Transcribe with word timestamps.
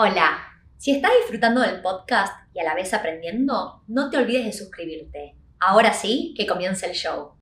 Hola, 0.00 0.38
si 0.76 0.92
estás 0.92 1.10
disfrutando 1.22 1.60
del 1.60 1.82
podcast 1.82 2.32
y 2.54 2.60
a 2.60 2.62
la 2.62 2.76
vez 2.76 2.94
aprendiendo, 2.94 3.82
no 3.88 4.10
te 4.10 4.16
olvides 4.16 4.44
de 4.44 4.52
suscribirte. 4.52 5.34
Ahora 5.58 5.92
sí, 5.92 6.34
que 6.36 6.46
comience 6.46 6.86
el 6.86 6.92
show. 6.92 7.32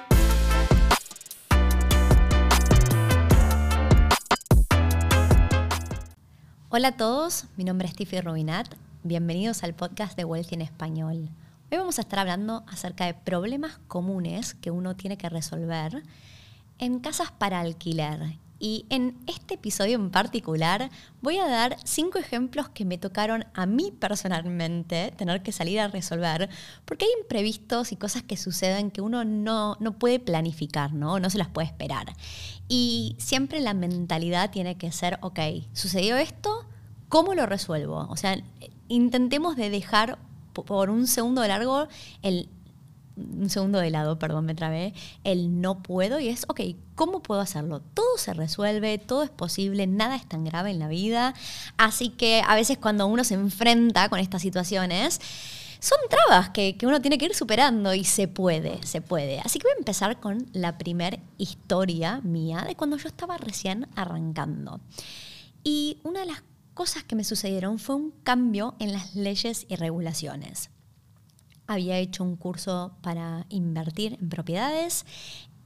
Hola 6.71 6.89
a 6.89 6.96
todos, 6.96 7.45
mi 7.59 7.64
nombre 7.64 7.89
es 7.89 7.95
Tiffy 7.95 8.23
Rubinat. 8.23 8.68
Bienvenidos 9.02 9.62
al 9.62 9.75
podcast 9.75 10.16
de 10.16 10.25
Wealthy 10.25 10.54
en 10.54 10.62
Español. 10.62 11.29
Hoy 11.70 11.77
vamos 11.77 11.98
a 11.98 12.00
estar 12.00 12.20
hablando 12.20 12.64
acerca 12.68 13.04
de 13.04 13.12
problemas 13.12 13.80
comunes 13.86 14.54
que 14.54 14.70
uno 14.70 14.96
tiene 14.96 15.18
que 15.18 15.29
resolver 15.29 16.02
en 16.79 17.00
casas 17.00 17.30
para 17.32 17.61
alquiler 17.61 18.39
y 18.59 18.87
en 18.89 19.19
este 19.27 19.55
episodio 19.55 19.96
en 19.96 20.11
particular 20.11 20.91
voy 21.21 21.39
a 21.39 21.46
dar 21.46 21.77
cinco 21.85 22.19
ejemplos 22.19 22.69
que 22.71 22.85
me 22.85 22.99
tocaron 22.99 23.45
a 23.55 23.67
mí 23.67 23.93
personalmente 23.99 25.13
tener 25.17 25.43
que 25.43 25.53
salir 25.53 25.81
a 25.81 25.89
resolver, 25.89 26.49
porque 26.85 27.05
hay 27.05 27.11
imprevistos 27.21 27.93
y 27.93 27.96
cosas 27.96 28.23
que 28.23 28.37
suceden 28.37 28.91
que 28.91 29.01
uno 29.01 29.25
no, 29.25 29.77
no 29.81 29.99
puede 29.99 30.19
planificar, 30.19 30.93
¿no? 30.93 31.21
no 31.21 31.31
se 31.31 31.39
las 31.39 31.49
puede 31.49 31.67
esperar. 31.67 32.15
Y 32.69 33.17
siempre 33.19 33.61
la 33.61 33.75
mentalidad 33.75 34.51
tiene 34.51 34.77
que 34.77 34.91
ser, 34.91 35.19
ok, 35.20 35.39
sucedió 35.73 36.17
esto, 36.17 36.65
¿cómo 37.09 37.34
lo 37.34 37.47
resuelvo? 37.47 38.07
O 38.09 38.17
sea, 38.17 38.39
intentemos 38.89 39.57
de 39.57 39.70
dejar 39.70 40.19
por 40.53 40.89
un 40.89 41.07
segundo 41.07 41.47
largo 41.47 41.89
el 42.23 42.48
un 43.16 43.48
segundo 43.48 43.78
de 43.78 43.91
lado, 43.91 44.19
perdón, 44.19 44.44
me 44.44 44.55
trabé, 44.55 44.94
el 45.25 45.61
no 45.61 45.83
puedo 45.83 46.20
y 46.20 46.28
es, 46.28 46.44
ok, 46.48 46.61
¿cómo 46.94 47.22
puedo 47.22 47.41
hacerlo? 47.41 47.80
Todo 47.80 48.19
se 48.19 48.34
resuelve, 48.34 48.98
todo 48.98 49.22
es 49.22 49.30
posible, 49.30 49.86
nada 49.86 50.17
es 50.17 50.27
tan 50.27 50.45
grave 50.45 50.70
en 50.70 50.78
la 50.78 50.89
vida. 50.89 51.34
Así 51.77 52.11
que 52.11 52.42
a 52.47 52.55
veces 52.55 52.78
cuando 52.78 53.06
uno 53.06 53.25
se 53.25 53.34
enfrenta 53.34 54.08
con 54.08 54.20
estas 54.20 54.42
situaciones, 54.42 55.20
son 55.81 55.98
trabas 56.08 56.50
que, 56.50 56.77
que 56.77 56.86
uno 56.86 57.00
tiene 57.00 57.19
que 57.19 57.27
ir 57.27 57.34
superando 57.34 57.95
y 57.95 58.05
se 58.05 58.28
puede, 58.28 58.83
se 58.86 59.00
puede. 59.00 59.41
Así 59.41 59.58
que 59.58 59.64
voy 59.67 59.75
a 59.77 59.78
empezar 59.78 60.20
con 60.20 60.47
la 60.53 60.78
primera 60.78 61.19
historia 61.39 62.20
mía 62.23 62.64
de 62.67 62.77
cuando 62.77 62.97
yo 62.97 63.08
estaba 63.08 63.39
recién 63.39 63.89
arrancando. 63.95 64.80
Y 65.64 66.01
una 66.03 66.20
de 66.20 66.27
las 66.27 66.42
cosas 66.75 67.05
que 67.05 67.17
me 67.17 67.25
sucedieron 67.25 67.78
fue 67.78 67.97
un 67.97 68.11
cambio 68.23 68.75
en 68.78 68.92
las 68.92 69.14
leyes 69.14 69.64
y 69.69 69.77
regulaciones 69.77 70.70
había 71.67 71.98
hecho 71.98 72.25
un 72.25 72.36
curso 72.36 72.92
para 73.03 73.47
invertir 73.48 74.19
en 74.20 74.28
propiedades. 74.28 75.05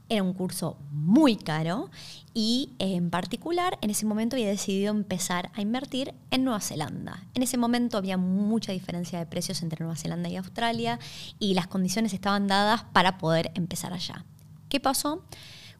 Era 0.09 0.23
un 0.23 0.33
curso 0.33 0.77
muy 0.91 1.37
caro 1.37 1.89
y 2.33 2.71
en 2.79 3.09
particular 3.09 3.77
en 3.81 3.91
ese 3.91 4.05
momento 4.05 4.35
había 4.35 4.49
decidido 4.49 4.91
empezar 4.91 5.51
a 5.53 5.61
invertir 5.61 6.13
en 6.31 6.43
Nueva 6.43 6.59
Zelanda. 6.59 7.23
En 7.33 7.43
ese 7.43 7.57
momento 7.57 7.97
había 7.97 8.17
mucha 8.17 8.73
diferencia 8.73 9.19
de 9.19 9.25
precios 9.25 9.61
entre 9.61 9.85
Nueva 9.85 9.95
Zelanda 9.95 10.27
y 10.27 10.35
Australia 10.35 10.99
y 11.39 11.53
las 11.53 11.67
condiciones 11.67 12.13
estaban 12.13 12.47
dadas 12.47 12.83
para 12.91 13.17
poder 13.17 13.51
empezar 13.55 13.93
allá. 13.93 14.25
¿Qué 14.67 14.81
pasó? 14.81 15.23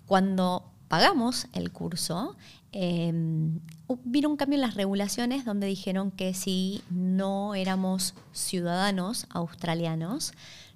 Cuando 0.06 0.72
pagamos 0.88 1.47
el 1.52 1.72
curso, 1.72 2.38
eh, 2.72 3.11
vino 4.03 4.30
un 4.30 4.38
cambio 4.38 4.56
en 4.56 4.61
las 4.61 4.75
regulaciones 4.75 5.45
donde 5.45 5.67
dijeron 5.67 6.11
que 6.11 6.34
si 6.34 6.81
no 6.89 7.56
éramos 7.56 8.14
ciudadanos 8.31 9.28
australianos, 9.30 10.34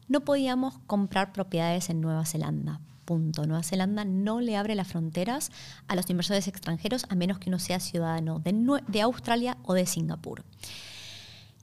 no 0.07 0.21
podíamos 0.21 0.77
comprar 0.87 1.33
propiedades 1.33 1.89
en 1.89 2.01
Nueva 2.01 2.25
Zelanda. 2.25 2.79
Punto. 3.05 3.45
Nueva 3.45 3.63
Zelanda 3.63 4.03
no 4.03 4.41
le 4.41 4.57
abre 4.57 4.73
las 4.73 4.87
fronteras 4.87 5.51
a 5.87 5.95
los 5.95 6.09
inversores 6.09 6.47
extranjeros 6.47 7.05
a 7.09 7.15
menos 7.15 7.37
que 7.37 7.49
uno 7.49 7.59
sea 7.59 7.79
ciudadano 7.79 8.39
de, 8.39 8.81
de 8.87 9.01
Australia 9.01 9.57
o 9.63 9.73
de 9.73 9.85
Singapur. 9.85 10.43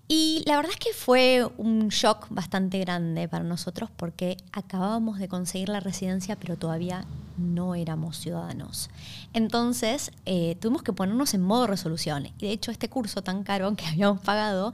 Y 0.06 0.42
la 0.46 0.56
verdad 0.56 0.72
es 0.72 0.78
que 0.78 0.92
fue 0.92 1.48
un 1.56 1.88
shock 1.88 2.26
bastante 2.30 2.78
grande 2.78 3.28
para 3.28 3.44
nosotros 3.44 3.90
porque 3.96 4.36
acabábamos 4.52 5.18
de 5.18 5.26
conseguir 5.28 5.68
la 5.68 5.80
residencia, 5.80 6.36
pero 6.36 6.56
todavía 6.56 7.04
no 7.36 7.74
éramos 7.74 8.18
ciudadanos. 8.18 8.90
Entonces 9.32 10.10
eh, 10.26 10.56
tuvimos 10.60 10.82
que 10.82 10.92
ponernos 10.92 11.34
en 11.34 11.42
modo 11.42 11.66
resolución. 11.66 12.26
Y 12.38 12.46
de 12.46 12.52
hecho 12.52 12.70
este 12.70 12.88
curso 12.88 13.22
tan 13.22 13.42
caro 13.42 13.74
que 13.76 13.86
habíamos 13.86 14.20
pagado 14.20 14.72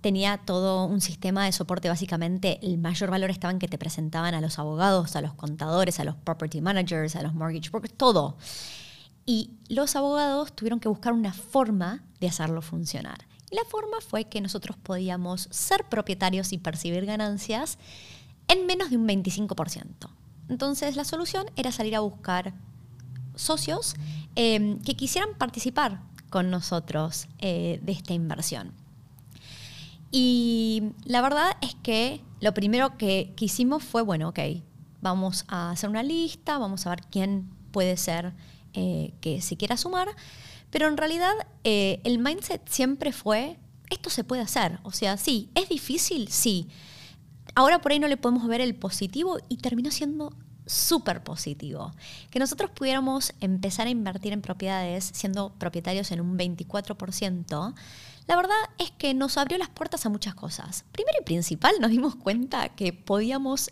tenía 0.00 0.36
todo 0.36 0.84
un 0.84 1.00
sistema 1.00 1.46
de 1.46 1.52
soporte. 1.52 1.88
Básicamente 1.88 2.58
el 2.62 2.76
mayor 2.76 3.10
valor 3.10 3.30
estaba 3.30 3.52
en 3.52 3.58
que 3.58 3.68
te 3.68 3.78
presentaban 3.78 4.34
a 4.34 4.42
los 4.42 4.58
abogados, 4.58 5.16
a 5.16 5.22
los 5.22 5.32
contadores, 5.32 5.98
a 5.98 6.04
los 6.04 6.14
property 6.14 6.60
managers, 6.60 7.16
a 7.16 7.22
los 7.22 7.32
mortgage 7.32 7.70
brokers, 7.70 7.94
todo. 7.94 8.36
Y 9.24 9.52
los 9.68 9.96
abogados 9.96 10.52
tuvieron 10.52 10.80
que 10.80 10.88
buscar 10.88 11.14
una 11.14 11.32
forma 11.32 12.02
de 12.20 12.28
hacerlo 12.28 12.60
funcionar. 12.60 13.26
Y 13.50 13.56
la 13.56 13.64
forma 13.64 13.96
fue 14.06 14.24
que 14.24 14.42
nosotros 14.42 14.76
podíamos 14.76 15.48
ser 15.50 15.84
propietarios 15.88 16.52
y 16.52 16.58
percibir 16.58 17.06
ganancias 17.06 17.78
en 18.48 18.66
menos 18.66 18.90
de 18.90 18.98
un 18.98 19.08
25%. 19.08 20.08
Entonces 20.48 20.96
la 20.96 21.04
solución 21.04 21.46
era 21.56 21.72
salir 21.72 21.96
a 21.96 22.00
buscar 22.00 22.54
socios 23.34 23.94
em, 24.36 24.78
que 24.80 24.94
quisieran 24.94 25.30
participar 25.36 26.00
con 26.30 26.50
nosotros 26.50 27.28
eh, 27.38 27.80
de 27.82 27.92
esta 27.92 28.12
inversión. 28.12 28.72
Y 30.10 30.92
la 31.04 31.22
verdad 31.22 31.56
es 31.60 31.74
que 31.82 32.20
lo 32.40 32.54
primero 32.54 32.96
que, 32.96 33.34
hicimos 33.40 33.82
fue, 33.82 34.02
bueno, 34.02 34.28
ok, 34.28 34.38
vamos 35.00 35.44
a 35.48 35.70
hacer 35.70 35.90
una 35.90 36.02
lista, 36.02 36.58
vamos 36.58 36.86
a 36.86 36.90
ver 36.90 37.00
quién 37.10 37.50
puede 37.72 37.96
ser 37.96 38.32
eh, 38.74 39.12
que 39.20 39.40
se 39.40 39.56
quiera 39.56 39.76
sumar. 39.76 40.08
Pero 40.70 40.88
en 40.88 40.96
realidad 40.96 41.32
eh, 41.64 42.00
el 42.04 42.18
mindset 42.18 42.60
siempre 42.68 43.12
fue, 43.12 43.58
esto 43.90 44.10
se 44.10 44.24
puede 44.24 44.42
hacer. 44.42 44.78
O 44.82 44.92
sea, 44.92 45.16
sí, 45.16 45.50
es 45.54 45.68
difícil, 45.68 46.28
sí. 46.28 46.68
Ahora 47.54 47.80
por 47.80 47.92
ahí 47.92 47.98
no 47.98 48.08
le 48.08 48.16
podemos 48.16 48.46
ver 48.46 48.60
el 48.60 48.74
positivo 48.74 49.38
y 49.48 49.58
terminó 49.58 49.90
siendo 49.90 50.32
súper 50.66 51.22
positivo. 51.22 51.92
Que 52.30 52.38
nosotros 52.38 52.70
pudiéramos 52.70 53.32
empezar 53.40 53.86
a 53.86 53.90
invertir 53.90 54.32
en 54.32 54.42
propiedades 54.42 55.10
siendo 55.12 55.52
propietarios 55.54 56.10
en 56.10 56.20
un 56.20 56.38
24%, 56.38 57.74
la 58.26 58.36
verdad 58.36 58.56
es 58.78 58.90
que 58.90 59.12
nos 59.12 59.36
abrió 59.36 59.58
las 59.58 59.68
puertas 59.68 60.06
a 60.06 60.08
muchas 60.08 60.34
cosas. 60.34 60.84
Primero 60.92 61.18
y 61.20 61.24
principal, 61.24 61.74
nos 61.80 61.90
dimos 61.90 62.16
cuenta 62.16 62.70
que 62.70 62.92
podíamos 62.92 63.70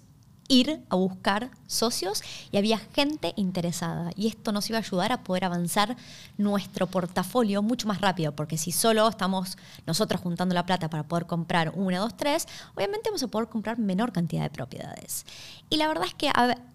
ir 0.53 0.83
a 0.91 0.97
buscar 0.97 1.51
socios 1.67 2.23
y 2.51 2.59
había 2.59 2.79
gente 2.79 3.33
interesada. 3.37 4.11
Y 4.17 4.29
esto 4.29 4.53
nos 4.53 4.69
iba 4.69 4.79
a 4.79 4.83
ayudar 4.83 5.11
a 5.11 5.25
poder 5.25 5.47
avanzar 5.47 5.97
nuestro 6.37 6.87
portafolio 6.87 7.63
mucho 7.63 7.89
más 7.89 8.03
rápido, 8.03 8.33
porque 8.33 8.59
si 8.59 8.71
solo 8.71 9.09
estamos 9.09 9.57
nosotros 9.87 10.21
juntando 10.21 10.55
la 10.55 10.67
plata 10.67 10.91
para 10.91 11.05
poder 11.05 11.27
comprar 11.27 11.73
una, 11.75 11.99
dos, 11.99 12.17
tres, 12.17 12.47
obviamente 12.75 13.09
vamos 13.09 13.23
a 13.23 13.29
poder 13.29 13.49
comprar 13.49 13.79
menor 13.79 14.13
cantidad 14.13 14.43
de 14.43 14.51
propiedades. 14.51 15.25
Y 15.71 15.79
la 15.79 15.89
verdad 15.89 16.05
es 16.07 16.15
que 16.15 16.31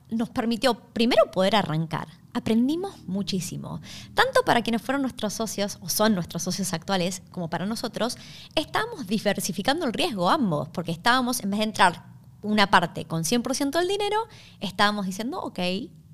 nos 0.10 0.30
permitió 0.30 0.74
primero 0.74 1.30
poder 1.30 1.56
arrancar. 1.56 2.08
Aprendimos 2.34 2.96
muchísimo. 3.08 3.82
Tanto 4.16 4.44
para 4.44 4.64
quienes 4.64 4.82
fueron 4.82 5.04
nuestros 5.04 5.34
socios 5.34 5.78
o 5.82 5.90
son 5.90 6.16
nuestros 6.16 6.42
socios 6.42 6.74
actuales, 6.74 7.22
como 7.32 7.50
para 7.50 7.68
nosotros, 7.68 8.18
estábamos 8.56 9.06
diversificando 9.06 9.86
el 9.86 9.94
riesgo 9.94 10.30
ambos, 10.30 10.68
porque 10.70 10.92
estábamos, 10.92 11.42
en 11.42 11.52
vez 11.52 11.60
de 11.60 11.66
entrar 11.66 12.17
una 12.42 12.68
parte 12.70 13.06
con 13.06 13.24
100% 13.24 13.72
del 13.80 13.88
dinero, 13.88 14.18
estábamos 14.60 15.06
diciendo, 15.06 15.40
ok, 15.40 15.60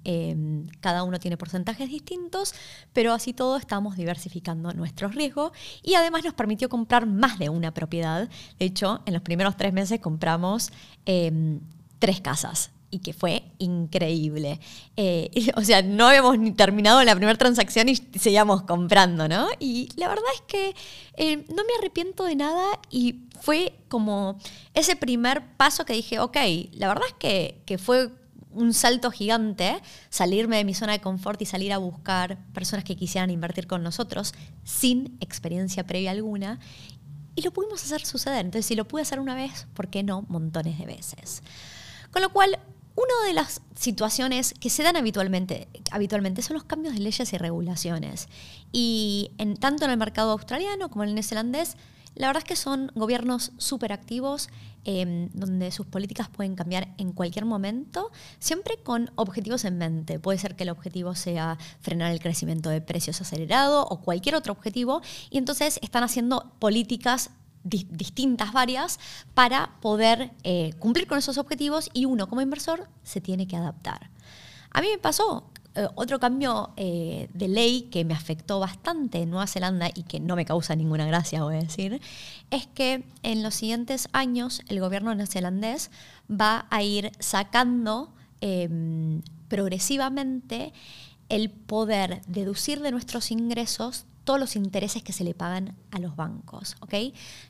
em, 0.05 0.67
cada 0.79 1.03
uno 1.03 1.19
tiene 1.19 1.37
porcentajes 1.37 1.89
distintos, 1.89 2.53
pero 2.91 3.13
así 3.13 3.33
todo 3.33 3.57
estamos 3.57 3.95
diversificando 3.95 4.71
nuestros 4.73 5.15
riesgos 5.15 5.51
y 5.81 5.95
además 5.95 6.23
nos 6.23 6.33
permitió 6.33 6.69
comprar 6.69 7.05
más 7.05 7.39
de 7.39 7.49
una 7.49 7.73
propiedad. 7.73 8.29
De 8.59 8.65
hecho, 8.65 9.01
en 9.05 9.13
los 9.13 9.21
primeros 9.21 9.55
tres 9.57 9.73
meses 9.73 9.99
compramos 9.99 10.71
em, 11.05 11.61
tres 11.99 12.21
casas 12.21 12.71
y 12.93 12.99
que 12.99 13.11
fue 13.11 13.43
increíble. 13.57 14.59
Eh, 14.95 15.51
o 15.55 15.61
sea, 15.63 15.81
no 15.81 16.07
habíamos 16.07 16.37
ni 16.37 16.51
terminado 16.51 17.03
la 17.03 17.15
primera 17.15 17.37
transacción 17.37 17.89
y 17.89 17.95
seguíamos 17.95 18.61
comprando, 18.61 19.27
¿no? 19.27 19.47
Y 19.59 19.89
la 19.95 20.07
verdad 20.07 20.25
es 20.35 20.41
que 20.41 20.75
eh, 21.17 21.37
no 21.49 21.63
me 21.63 21.73
arrepiento 21.79 22.23
de 22.23 22.35
nada 22.35 22.79
y 22.91 23.23
fue 23.41 23.73
como 23.87 24.37
ese 24.75 24.95
primer 24.95 25.43
paso 25.57 25.85
que 25.85 25.93
dije, 25.93 26.19
ok, 26.19 26.37
la 26.73 26.87
verdad 26.87 27.05
es 27.07 27.15
que, 27.15 27.63
que 27.65 27.79
fue 27.79 28.11
un 28.51 28.75
salto 28.75 29.09
gigante 29.09 29.81
salirme 30.09 30.57
de 30.57 30.63
mi 30.63 30.75
zona 30.75 30.91
de 30.91 31.01
confort 31.01 31.41
y 31.41 31.45
salir 31.45 31.73
a 31.73 31.79
buscar 31.79 32.37
personas 32.53 32.85
que 32.85 32.95
quisieran 32.95 33.31
invertir 33.31 33.65
con 33.65 33.81
nosotros 33.81 34.35
sin 34.63 35.17
experiencia 35.19 35.87
previa 35.87 36.11
alguna. 36.11 36.59
Y 37.35 37.41
lo 37.41 37.51
pudimos 37.51 37.83
hacer 37.83 38.05
suceder. 38.05 38.45
Entonces, 38.45 38.67
si 38.67 38.75
lo 38.75 38.87
pude 38.87 39.01
hacer 39.01 39.19
una 39.19 39.33
vez, 39.33 39.65
¿por 39.73 39.87
qué 39.87 40.03
no 40.03 40.23
montones 40.29 40.77
de 40.77 40.85
veces? 40.85 41.41
Con 42.11 42.21
lo 42.21 42.29
cual, 42.29 42.59
una 42.95 43.27
de 43.27 43.33
las 43.33 43.61
situaciones 43.75 44.53
que 44.59 44.69
se 44.69 44.83
dan 44.83 44.95
habitualmente, 44.95 45.67
habitualmente 45.91 46.41
son 46.41 46.55
los 46.55 46.63
cambios 46.63 46.93
de 46.93 46.99
leyes 46.99 47.33
y 47.33 47.37
regulaciones. 47.37 48.29
Y 48.71 49.31
en, 49.37 49.57
tanto 49.57 49.85
en 49.85 49.91
el 49.91 49.97
mercado 49.97 50.31
australiano 50.31 50.89
como 50.89 51.03
en 51.03 51.09
el 51.09 51.15
neozelandés, 51.15 51.75
La 52.15 52.27
verdad 52.27 52.43
es 52.43 52.47
que 52.47 52.55
son 52.55 52.91
gobiernos 52.93 53.51
súper 53.57 53.91
activos, 53.91 54.49
em, 54.85 55.29
donde 55.33 55.71
sus 55.71 55.87
políticas 55.87 56.29
pueden 56.29 56.55
cambiar 56.55 56.93
en 56.97 57.11
cualquier 57.11 57.45
momento, 57.45 58.11
siempre 58.39 58.77
con 58.77 59.11
objetivos 59.15 59.65
en 59.65 59.77
mente. 59.77 60.19
Puede 60.19 60.37
ser 60.37 60.55
que 60.55 60.63
el 60.63 60.69
objetivo 60.69 61.15
sea 61.15 61.57
frenar 61.81 62.11
el 62.11 62.19
crecimiento 62.19 62.69
de 62.69 62.81
precios 62.81 63.19
acelerado 63.21 63.85
o 63.87 64.01
cualquier 64.01 64.35
otro 64.35 64.53
objetivo, 64.53 65.01
y 65.31 65.37
entonces 65.39 65.79
están 65.81 66.03
haciendo 66.03 66.51
políticas 66.59 67.31
distintas, 67.63 68.51
varias, 68.53 68.99
para 69.33 69.71
poder 69.81 70.31
eh, 70.43 70.73
cumplir 70.79 71.07
con 71.07 71.17
esos 71.17 71.37
objetivos 71.37 71.89
y 71.93 72.05
uno 72.05 72.27
como 72.27 72.41
inversor 72.41 72.87
se 73.03 73.21
tiene 73.21 73.47
que 73.47 73.55
adaptar. 73.55 74.09
A 74.71 74.81
mí 74.81 74.87
me 74.89 74.97
pasó 74.97 75.51
eh, 75.75 75.87
otro 75.95 76.19
cambio 76.19 76.71
eh, 76.77 77.29
de 77.33 77.47
ley 77.47 77.83
que 77.91 78.05
me 78.05 78.13
afectó 78.13 78.59
bastante 78.59 79.23
en 79.23 79.31
Nueva 79.31 79.47
Zelanda 79.47 79.89
y 79.93 80.03
que 80.03 80.19
no 80.19 80.35
me 80.35 80.45
causa 80.45 80.75
ninguna 80.75 81.07
gracia, 81.07 81.43
voy 81.43 81.55
a 81.55 81.61
decir, 81.61 81.99
es 82.51 82.67
que 82.67 83.03
en 83.23 83.41
los 83.41 83.55
siguientes 83.55 84.07
años 84.11 84.61
el 84.67 84.79
gobierno 84.79 85.15
neozelandés 85.15 85.89
va 86.29 86.67
a 86.69 86.83
ir 86.83 87.11
sacando 87.19 88.13
em, 88.41 89.23
progresivamente 89.47 90.73
el 91.29 91.49
poder 91.49 92.21
deducir 92.27 92.81
de 92.81 92.91
nuestros 92.91 93.31
ingresos 93.31 94.05
todos 94.23 94.39
los 94.39 94.55
intereses 94.55 95.03
que 95.03 95.13
se 95.13 95.23
le 95.23 95.33
pagan 95.33 95.75
a 95.91 95.99
los 95.99 96.15
bancos. 96.15 96.75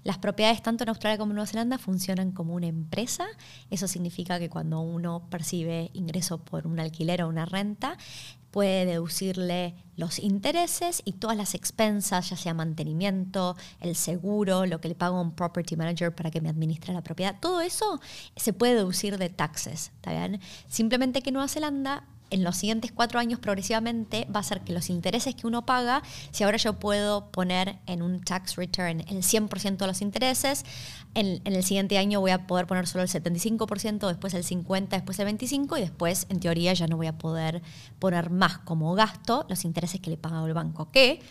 Las 0.03 0.17
propiedades 0.17 0.61
tanto 0.61 0.83
en 0.83 0.89
Australia 0.89 1.17
como 1.17 1.31
en 1.31 1.35
Nueva 1.35 1.47
Zelanda 1.47 1.77
funcionan 1.77 2.31
como 2.31 2.53
una 2.53 2.67
empresa. 2.67 3.25
Eso 3.69 3.87
significa 3.87 4.39
que 4.39 4.49
cuando 4.49 4.81
uno 4.81 5.27
percibe 5.29 5.91
ingreso 5.93 6.39
por 6.39 6.67
un 6.67 6.79
alquiler 6.79 7.23
o 7.23 7.29
una 7.29 7.45
renta, 7.45 7.97
puede 8.51 8.85
deducirle 8.85 9.73
los 9.95 10.19
intereses 10.19 11.01
y 11.05 11.13
todas 11.13 11.35
las 11.35 11.55
expensas, 11.55 12.29
ya 12.29 12.37
sea 12.37 12.53
mantenimiento, 12.53 13.55
el 13.79 13.95
seguro, 13.95 14.67
lo 14.67 14.79
que 14.79 14.89
le 14.89 14.95
pago 14.95 15.17
a 15.17 15.21
un 15.21 15.35
property 15.35 15.75
manager 15.75 16.13
para 16.13 16.29
que 16.29 16.39
me 16.39 16.49
administre 16.49 16.93
la 16.93 17.01
propiedad. 17.01 17.35
Todo 17.39 17.61
eso 17.61 17.99
se 18.35 18.53
puede 18.53 18.75
deducir 18.75 19.17
de 19.17 19.29
taxes. 19.29 19.91
Simplemente 20.67 21.21
que 21.23 21.31
Nueva 21.31 21.47
Zelanda 21.47 22.05
en 22.29 22.43
los 22.43 22.57
siguientes 22.57 22.91
cuatro 22.91 23.19
años 23.19 23.39
progresivamente 23.39 24.27
va 24.33 24.39
a 24.39 24.43
ser 24.43 24.61
que 24.61 24.73
los 24.73 24.89
intereses 24.89 25.35
que 25.35 25.45
uno 25.47 25.65
paga, 25.65 26.01
si 26.31 26.43
ahora 26.43 26.57
yo 26.57 26.73
puedo 26.73 27.31
poner 27.31 27.79
en 27.85 28.01
un 28.01 28.21
tax 28.21 28.55
return 28.55 29.01
el 29.01 29.23
100% 29.23 29.77
de 29.77 29.87
los 29.87 30.01
intereses, 30.01 30.65
en, 31.15 31.41
el 31.45 31.63
siguiente 31.63 31.97
año 31.97 32.19
voy 32.19 32.31
a 32.31 32.47
poder 32.47 32.65
poner 32.65 32.87
solo 32.87 33.03
el 33.03 33.09
75%, 33.09 34.07
después 34.07 34.33
el 34.33 34.43
50%, 34.43 34.87
después 34.89 35.19
el 35.19 35.27
25% 35.27 35.77
y 35.77 35.81
después 35.81 36.25
en 36.29 36.39
teoría 36.39 36.73
ya 36.73 36.87
no 36.87 36.97
voy 36.97 37.07
a 37.07 37.17
poder 37.17 37.61
poner 37.99 38.29
más 38.29 38.57
como 38.59 38.93
gasto 38.95 39.45
los 39.49 39.63
intereses 39.65 40.01
que 40.01 40.09
le 40.09 40.17
paga 40.17 40.43
el 40.45 40.53
banco. 40.53 40.91
Que 40.91 41.21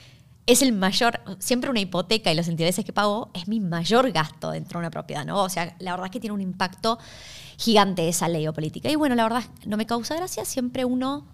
es 0.46 0.62
el 0.62 0.72
mayor, 0.72 1.20
siempre 1.38 1.70
una 1.70 1.80
hipoteca 1.80 2.32
y 2.32 2.34
los 2.34 2.48
intereses 2.48 2.84
que 2.84 2.92
pago 2.92 3.30
es 3.32 3.46
mi 3.46 3.60
mayor 3.60 4.10
gasto 4.10 4.50
dentro 4.50 4.78
de 4.78 4.86
una 4.86 4.90
propiedad, 4.90 5.24
¿no? 5.24 5.42
O 5.42 5.48
sea, 5.48 5.76
la 5.78 5.92
verdad 5.92 6.06
es 6.06 6.10
que 6.10 6.20
tiene 6.20 6.34
un 6.34 6.40
impacto 6.40 6.98
gigante 7.58 8.08
esa 8.08 8.28
ley 8.28 8.46
o 8.48 8.52
política. 8.52 8.90
Y 8.90 8.96
bueno, 8.96 9.14
la 9.14 9.22
verdad 9.22 9.44
no 9.66 9.76
me 9.76 9.86
causa 9.86 10.16
gracia, 10.16 10.44
siempre 10.44 10.84
uno 10.84 11.26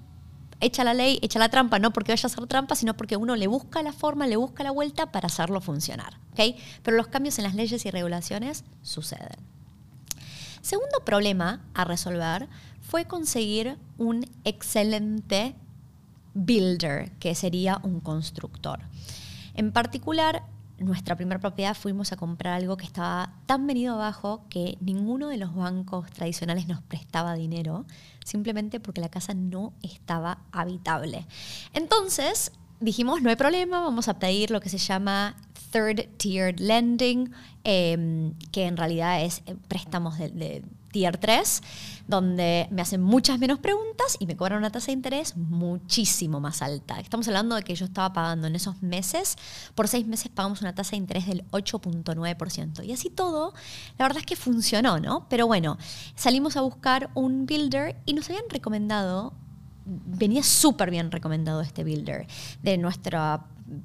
echa 0.60 0.84
la 0.84 0.92
ley, 0.92 1.18
echa 1.22 1.38
la 1.38 1.48
trampa, 1.48 1.78
no 1.78 1.92
porque 1.92 2.12
vaya 2.12 2.26
a 2.26 2.26
hacer 2.26 2.46
trampa, 2.46 2.74
sino 2.74 2.96
porque 2.96 3.16
uno 3.16 3.36
le 3.36 3.46
busca 3.46 3.82
la 3.82 3.92
forma, 3.92 4.26
le 4.26 4.36
busca 4.36 4.62
la 4.62 4.72
vuelta 4.72 5.10
para 5.10 5.26
hacerlo 5.26 5.60
funcionar. 5.60 6.18
¿okay? 6.32 6.56
Pero 6.82 6.96
los 6.96 7.06
cambios 7.06 7.38
en 7.38 7.44
las 7.44 7.54
leyes 7.54 7.84
y 7.86 7.90
regulaciones 7.90 8.64
suceden. 8.82 9.38
Segundo 10.60 11.04
problema 11.04 11.62
a 11.72 11.84
resolver 11.84 12.48
fue 12.82 13.06
conseguir 13.06 13.78
un 13.96 14.26
excelente 14.44 15.54
builder, 16.38 17.10
que 17.18 17.34
sería 17.34 17.80
un 17.82 18.00
constructor. 18.00 18.80
En 19.54 19.72
particular, 19.72 20.44
nuestra 20.78 21.16
primera 21.16 21.40
propiedad 21.40 21.74
fuimos 21.74 22.12
a 22.12 22.16
comprar 22.16 22.54
algo 22.54 22.76
que 22.76 22.86
estaba 22.86 23.32
tan 23.46 23.66
venido 23.66 23.94
abajo 23.94 24.44
que 24.48 24.78
ninguno 24.80 25.28
de 25.28 25.36
los 25.36 25.54
bancos 25.54 26.10
tradicionales 26.10 26.68
nos 26.68 26.80
prestaba 26.82 27.34
dinero, 27.34 27.84
simplemente 28.24 28.78
porque 28.78 29.00
la 29.00 29.08
casa 29.08 29.34
no 29.34 29.72
estaba 29.82 30.38
habitable. 30.52 31.26
Entonces 31.74 32.52
dijimos, 32.80 33.22
no 33.22 33.30
hay 33.30 33.36
problema, 33.36 33.80
vamos 33.80 34.06
a 34.08 34.20
pedir 34.20 34.50
lo 34.52 34.60
que 34.60 34.68
se 34.68 34.78
llama 34.78 35.34
third 35.72 36.08
tiered 36.16 36.60
lending, 36.60 37.32
em, 37.64 38.34
que 38.52 38.66
en 38.66 38.76
realidad 38.76 39.22
es 39.22 39.42
eh, 39.46 39.56
préstamos 39.66 40.18
de 40.18 40.62
tier 40.90 41.18
3, 41.18 41.62
donde 42.06 42.68
me 42.70 42.82
hacen 42.82 43.02
muchas 43.02 43.38
menos 43.38 43.58
preguntas 43.58 44.16
y 44.18 44.26
me 44.26 44.36
cobran 44.36 44.58
una 44.58 44.70
tasa 44.70 44.86
de 44.86 44.92
interés 44.92 45.36
muchísimo 45.36 46.40
más 46.40 46.62
alta. 46.62 46.98
Estamos 47.00 47.28
hablando 47.28 47.54
de 47.54 47.62
que 47.62 47.74
yo 47.74 47.84
estaba 47.84 48.12
pagando 48.12 48.46
en 48.46 48.56
esos 48.56 48.82
meses, 48.82 49.36
por 49.74 49.88
seis 49.88 50.06
meses 50.06 50.30
pagamos 50.30 50.60
una 50.62 50.74
tasa 50.74 50.92
de 50.92 50.98
interés 50.98 51.26
del 51.26 51.44
8.9%. 51.50 52.84
Y 52.84 52.92
así 52.92 53.10
todo, 53.10 53.54
la 53.98 54.06
verdad 54.06 54.20
es 54.20 54.26
que 54.26 54.36
funcionó, 54.36 54.98
¿no? 54.98 55.26
Pero 55.28 55.46
bueno, 55.46 55.78
salimos 56.14 56.56
a 56.56 56.62
buscar 56.62 57.10
un 57.14 57.46
builder 57.46 57.96
y 58.06 58.14
nos 58.14 58.28
habían 58.30 58.48
recomendado, 58.48 59.34
venía 59.84 60.42
súper 60.42 60.90
bien 60.90 61.10
recomendado 61.10 61.60
este 61.60 61.84
builder, 61.84 62.26
de 62.62 62.78
nuestro 62.78 63.44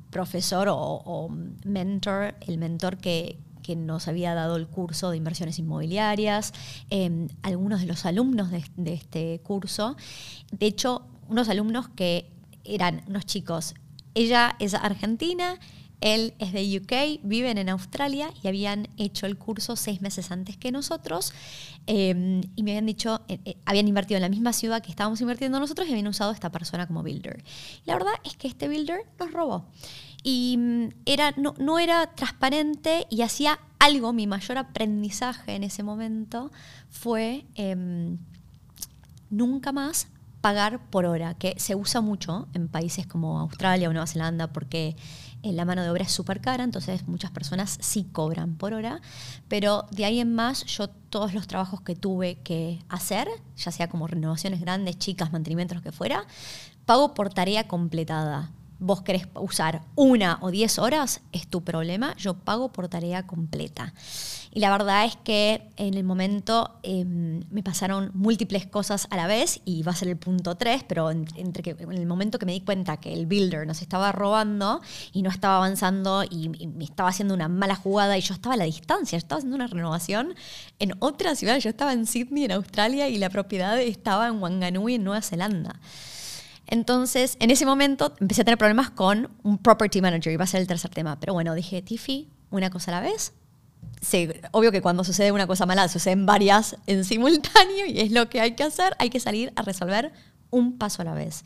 profesor 0.09 0.67
o 0.69 1.29
mentor, 1.65 2.35
el 2.47 2.57
mentor 2.57 2.97
que, 2.97 3.38
que 3.63 3.75
nos 3.75 4.07
había 4.07 4.36
dado 4.36 4.57
el 4.57 4.68
curso 4.68 5.10
de 5.10 5.18
inversiones 5.18 5.57
inmobiliarias, 5.57 6.54
em, 6.92 7.30
algunos 7.42 7.81
de 7.81 7.88
los 7.88 8.06
alumnos 8.06 8.51
de, 8.51 8.94
este 8.94 9.39
curso. 9.42 9.98
De 10.51 10.68
hecho, 10.68 11.07
unos 11.30 11.50
alumnos 11.50 11.89
que 11.89 12.30
eran 12.63 13.04
unos 13.07 13.25
chicos. 13.25 13.74
Ella 14.13 14.56
es 14.60 14.75
argentina, 14.75 15.60
él 16.01 16.33
es 16.38 16.51
de 16.51 16.77
UK, 16.77 17.21
viven 17.24 17.57
en 17.57 17.69
Australia 17.69 18.30
y 18.44 18.50
habían 18.50 18.89
hecho 18.98 19.25
el 19.25 19.38
curso 19.38 19.77
seis 19.77 20.01
meses 20.01 20.31
antes 20.31 20.57
que 20.57 20.69
nosotros 20.69 21.33
em, 21.88 22.42
y 22.57 22.63
me 22.63 22.71
habían 22.71 22.86
dicho, 22.86 23.21
eh, 23.30 23.39
eh, 23.45 23.56
habían 23.65 23.88
invertido 23.88 24.18
en 24.18 24.24
la 24.24 24.30
misma 24.30 24.51
ciudad 24.51 24.83
que 24.83 24.89
estábamos 24.89 25.21
invirtiendo 25.21 25.60
nosotros 25.60 25.88
y 25.88 25.92
habían 25.92 26.07
usado 26.07 26.31
a 26.31 26.33
esta 26.33 26.51
persona 26.51 26.88
como 26.88 27.04
builder. 27.04 27.44
la 27.86 27.94
verdad 27.94 28.13
es 28.25 28.36
que 28.36 28.50
este 28.50 28.68
builder 28.68 29.06
nos 29.18 29.31
robó 29.31 29.65
y 30.24 30.56
mm, 30.58 30.90
era, 31.06 31.34
no, 31.38 31.80
era 31.80 32.08
transparente 32.08 33.06
y 33.10 33.22
hacía 33.22 33.60
algo, 33.80 34.14
mi 34.14 34.25
mayor 34.25 34.58
aprendizaje 34.58 35.56
en 35.56 35.64
ese 35.64 35.84
momento 35.84 36.52
fue 36.90 37.46
em, 37.56 38.18
nunca 39.30 39.74
más 39.74 40.08
pagar 40.40 40.90
por 40.90 41.06
hora, 41.06 41.36
que 41.36 41.56
se 41.58 41.75
usa 41.75 42.02
mucho 42.02 42.48
en 42.54 42.68
países 42.68 43.06
como 43.08 43.40
Australia 43.40 43.90
o 43.90 43.94
Nueva 43.94 44.08
Zelanda 44.08 44.52
porque 44.52 44.96
eh, 45.42 45.54
la 45.54 45.64
mano 45.66 45.84
de 45.84 45.90
obra 45.90 46.04
es 46.04 46.12
súper 46.12 46.42
cara, 46.42 46.64
entonces 46.64 47.08
muchas 47.08 47.31
personas 47.31 47.78
sí 47.81 48.06
cobran 48.12 48.56
por 48.56 48.74
hora, 48.74 49.02
pero 49.48 49.86
de 49.92 50.06
ahí 50.06 50.20
en 50.20 50.34
más 50.34 50.66
yo 50.66 50.88
todos 50.88 51.34
los 51.34 51.48
trabajos 51.48 51.81
que 51.81 51.96
tuve 51.96 52.36
que 52.44 52.80
hacer, 52.90 53.28
ya 53.58 53.72
sea 53.72 53.90
como 53.90 54.08
renovaciones 54.08 54.62
grandes, 54.62 54.98
chicas, 54.98 55.31
mantenimientos, 55.31 55.78
lo 55.78 55.84
que 55.84 55.92
fuera, 55.92 56.25
pago 56.86 57.14
por 57.14 57.34
tarea 57.34 57.68
completada 57.68 58.51
vos 58.84 59.02
querés 59.02 59.28
usar 59.36 59.82
una 59.96 60.38
o 60.42 60.52
diez 60.52 60.78
horas, 60.78 61.22
es 61.32 61.48
tu 61.48 61.63
problema, 61.63 62.16
yo 62.18 62.34
pago 62.34 62.72
por 62.72 62.90
tarea 62.90 63.25
completa. 63.25 63.94
Y 64.52 64.60
la 64.60 64.70
verdad 64.70 65.06
es 65.06 65.16
que 65.16 65.70
en 65.78 65.96
el 65.96 66.04
momento 66.04 66.80
em, 66.84 67.44
me 67.50 67.63
pasaron 67.63 68.12
múltiples 68.13 68.68
cosas 68.68 69.08
a 69.10 69.16
la 69.16 69.25
vez 69.25 69.62
y 69.66 69.82
va 69.82 69.94
a 69.94 69.96
ser 69.96 70.10
el 70.10 70.18
punto 70.18 70.56
tres, 70.56 70.84
pero 70.84 71.10
entre 71.10 71.63
que, 71.63 71.72
en 71.72 71.92
el 71.94 72.06
momento 72.06 72.38
que 72.38 72.46
me 72.46 72.52
di 72.52 72.62
cuenta 72.62 72.98
que 72.98 73.13
el 73.13 73.25
builder 73.25 73.66
nos 73.66 73.82
estaba 73.82 74.12
robando 74.12 74.82
y 75.12 75.24
no 75.24 75.32
estaba 75.32 75.58
avanzando 75.58 76.24
y, 76.24 76.50
me 76.50 76.84
estaba 76.84 77.10
haciendo 77.10 77.34
una 77.34 77.48
mala 77.48 77.75
jugada 77.75 78.18
y 78.18 78.22
yo 78.22 78.34
estaba 78.34 78.54
a 78.54 78.58
la 78.58 78.66
distancia, 78.66 79.18
estaba 79.18 79.40
haciendo 79.40 79.56
una 79.56 79.68
renovación 79.68 80.36
en 80.80 80.94
otra 81.00 81.36
ciudad, 81.36 81.58
yo 81.58 81.70
estaba 81.70 81.94
en 81.94 82.06
Sydney, 82.06 82.46
en 82.46 82.52
Australia, 82.52 83.08
y 83.08 83.18
la 83.18 83.30
propiedad 83.30 83.80
estaba 83.82 84.28
en 84.28 84.42
Wanganui, 84.42 84.96
en 84.96 85.04
Nueva 85.04 85.22
Zelanda. 85.22 85.80
Entonces, 86.67 87.38
en 87.39 87.51
ese 87.51 87.65
momento 87.65 88.13
empecé 88.20 88.41
a 88.41 88.46
tener 88.46 88.58
problemas 88.58 88.89
con 88.89 89.29
un 89.43 89.58
property 89.58 90.01
manager, 90.01 90.34
y 90.34 90.38
va 90.38 90.46
a 90.46 90.48
ser 90.48 90.62
el 90.62 90.67
tercer 90.67 90.91
tema. 90.91 91.20
Pero 91.20 91.34
bueno, 91.34 91.53
dije, 91.55 91.82
Tiffy, 91.82 92.29
una 92.51 92.70
cosa 92.70 92.91
a 92.91 93.01
la 93.01 93.01
vez. 93.01 93.34
Sí, 94.01 94.29
obvio 94.51 94.72
que 94.72 94.82
cuando 94.82 95.03
sucede 95.03 95.32
una 95.32 95.48
cosa 95.48 95.65
mala, 95.65 95.88
suceden 95.88 96.25
varias 96.25 96.77
en 96.88 97.05
simultáneo 97.05 97.86
y 97.86 98.00
es 98.00 98.12
lo 98.12 98.29
que 98.29 98.41
hay 98.41 98.53
que 98.55 98.63
hacer. 98.63 98.96
Hay 99.00 99.10
que 99.10 99.20
salir 99.20 99.53
a 99.55 99.62
resolver 99.62 100.12
un 100.50 100.77
paso 100.77 101.01
a 101.01 101.05
la 101.05 101.13
vez. 101.13 101.43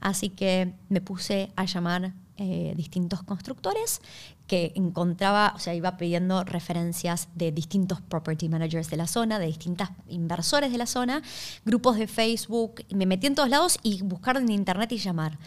Así 0.00 0.28
que 0.28 0.72
me 0.88 1.00
puse 1.00 1.50
a 1.56 1.64
llamar 1.64 2.12
eh, 2.38 2.74
distintos 2.76 3.22
constructores 3.22 4.00
que 4.46 4.72
encontraba, 4.74 5.54
o 5.56 5.58
sea, 5.58 5.74
iba 5.74 5.96
pidiendo 5.96 6.44
referencias 6.44 7.28
de 7.34 7.50
distintos 7.50 8.00
property 8.00 8.48
managers 8.48 8.90
de 8.90 8.96
la 8.96 9.06
zona, 9.06 9.38
de 9.38 9.46
distintos 9.46 9.88
inversores 10.08 10.70
de 10.70 10.78
la 10.78 10.86
zona, 10.86 11.22
grupos 11.64 11.96
de 11.96 12.06
Facebook, 12.06 12.84
me 12.94 13.06
metí 13.06 13.26
en 13.26 13.34
todos 13.34 13.48
lados 13.48 13.78
y 13.82 14.02
buscar 14.02 14.36
en 14.36 14.50
internet 14.50 14.92
y 14.92 14.98
llamar. 14.98 15.38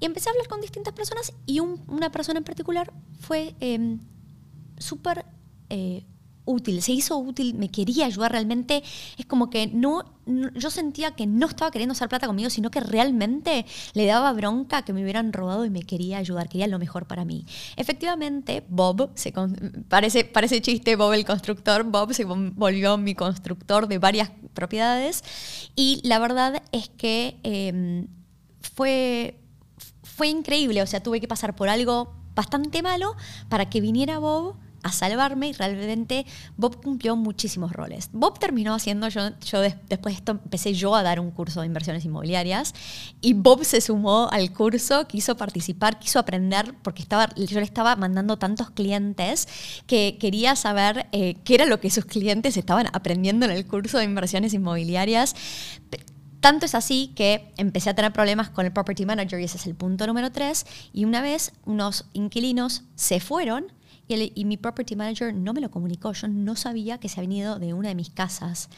Y 0.00 0.04
empecé 0.04 0.28
a 0.28 0.32
hablar 0.32 0.48
con 0.48 0.60
distintas 0.60 0.92
personas 0.92 1.32
y 1.46 1.60
una 1.60 2.10
persona 2.10 2.38
en 2.38 2.44
particular 2.44 2.92
fue 3.20 3.54
em, 3.60 4.00
súper 4.78 5.24
eh, 5.70 6.04
útil, 6.46 6.80
se 6.80 6.92
hizo 6.92 7.18
útil, 7.18 7.54
me 7.54 7.68
quería 7.68 8.06
ayudar 8.06 8.32
realmente. 8.32 8.82
Es 9.18 9.26
como 9.26 9.50
que 9.50 9.66
no, 9.66 10.04
yo 10.54 10.70
sentía 10.70 11.10
que 11.10 11.26
no 11.26 11.46
estaba 11.46 11.70
queriendo 11.70 11.92
hacer 11.92 12.08
plata 12.08 12.26
conmigo, 12.26 12.48
sino 12.48 12.70
que 12.70 12.80
realmente 12.80 13.66
le 13.92 14.06
daba 14.06 14.32
bronca 14.32 14.82
que 14.82 14.92
me 14.92 15.02
hubieran 15.02 15.32
robado 15.32 15.64
y 15.64 15.70
me 15.70 15.82
quería 15.82 16.18
ayudar, 16.18 16.48
quería 16.48 16.66
lo 16.68 16.78
mejor 16.78 17.06
para 17.06 17.24
mí. 17.24 17.44
Efectivamente, 17.76 18.64
Bob, 18.68 19.10
se 19.14 19.34
parece, 19.88 20.24
parece 20.24 20.62
chiste, 20.62 20.96
Bob 20.96 21.12
el 21.12 21.24
constructor, 21.24 21.84
Bob 21.84 22.14
se 22.14 22.24
volvió 22.24 22.96
mi 22.96 23.14
constructor 23.14 23.88
de 23.88 23.98
varias 23.98 24.30
propiedades 24.54 25.22
y 25.74 26.00
la 26.04 26.18
verdad 26.18 26.62
es 26.72 26.88
que 26.88 27.38
em, 27.42 28.06
fue, 28.60 29.38
fue 30.02 30.28
increíble, 30.28 30.82
o 30.82 30.86
sea, 30.86 31.02
tuve 31.02 31.20
que 31.20 31.28
pasar 31.28 31.54
por 31.54 31.68
algo 31.68 32.14
bastante 32.34 32.82
malo 32.82 33.16
para 33.48 33.68
que 33.68 33.80
viniera 33.80 34.18
Bob 34.18 34.56
a 34.86 34.92
salvarme 34.92 35.48
y 35.48 35.52
realmente 35.52 36.26
Bob 36.56 36.80
cumplió 36.82 37.16
muchísimos 37.16 37.72
roles. 37.72 38.08
Bob 38.12 38.38
terminó 38.38 38.74
haciendo, 38.74 39.08
yo, 39.08 39.30
yo 39.40 39.60
después 39.60 40.14
de 40.14 40.18
esto 40.18 40.32
empecé 40.32 40.74
yo 40.74 40.94
a 40.94 41.02
dar 41.02 41.18
un 41.18 41.32
curso 41.32 41.60
de 41.60 41.66
inversiones 41.66 42.04
inmobiliarias 42.04 42.72
y 43.20 43.34
Bob 43.34 43.64
se 43.64 43.80
sumó 43.80 44.28
al 44.30 44.52
curso, 44.52 45.08
quiso 45.08 45.36
participar, 45.36 45.98
quiso 45.98 46.20
aprender 46.20 46.74
porque 46.82 47.02
estaba, 47.02 47.28
yo 47.34 47.58
le 47.58 47.66
estaba 47.66 47.96
mandando 47.96 48.36
tantos 48.38 48.70
clientes 48.70 49.48
que 49.86 50.18
quería 50.20 50.54
saber 50.54 51.06
eh, 51.10 51.36
qué 51.44 51.56
era 51.56 51.66
lo 51.66 51.80
que 51.80 51.90
sus 51.90 52.04
clientes 52.04 52.56
estaban 52.56 52.86
aprendiendo 52.92 53.44
en 53.46 53.52
el 53.52 53.66
curso 53.66 53.98
de 53.98 54.04
inversiones 54.04 54.54
inmobiliarias. 54.54 55.34
Tanto 56.40 56.66
es 56.66 56.76
así 56.76 57.12
que 57.16 57.52
empecé 57.56 57.90
a 57.90 57.94
tener 57.94 58.12
problemas 58.12 58.50
con 58.50 58.66
el 58.66 58.72
property 58.72 59.04
manager 59.04 59.40
y 59.40 59.44
ese 59.44 59.56
es 59.56 59.66
el 59.66 59.74
punto 59.74 60.06
número 60.06 60.30
tres. 60.30 60.64
Y 60.92 61.04
una 61.04 61.20
vez 61.20 61.50
unos 61.64 62.04
inquilinos 62.12 62.84
se 62.94 63.18
fueron 63.18 63.72
y, 64.08 64.44
mi 64.44 64.56
property 64.56 64.96
manager 64.96 65.34
no 65.34 65.52
me 65.52 65.60
lo 65.60 65.70
comunicó. 65.70 66.12
Yo 66.12 66.28
no 66.28 66.56
sabía 66.56 66.98
que 66.98 67.08
se 67.08 67.20
había 67.20 67.28
venido 67.28 67.58
de 67.58 67.74
una 67.74 67.88
de 67.88 67.94
mis 67.94 68.10
casas. 68.10 68.68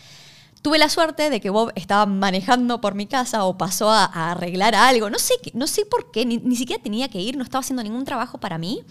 Tuve 0.62 0.78
la 0.78 0.88
suerte 0.88 1.30
de 1.30 1.40
que 1.40 1.50
Bob 1.50 1.70
estaba 1.76 2.06
manejando 2.06 2.80
por 2.80 2.94
mi 2.94 3.06
casa 3.06 3.44
o 3.44 3.56
pasó 3.56 3.90
a, 3.90 4.04
arreglar 4.30 4.74
algo. 4.74 5.10
No 5.10 5.18
sé, 5.18 5.34
no 5.54 5.66
sé 5.66 5.86
por 5.86 6.10
qué, 6.10 6.26
ni, 6.26 6.56
siquiera 6.56 6.82
tenía 6.82 7.08
que 7.08 7.20
ir, 7.20 7.36
no 7.36 7.44
estaba 7.44 7.60
haciendo 7.60 7.82
ningún 7.82 8.04
trabajo 8.04 8.38
para 8.38 8.58
mí. 8.58 8.82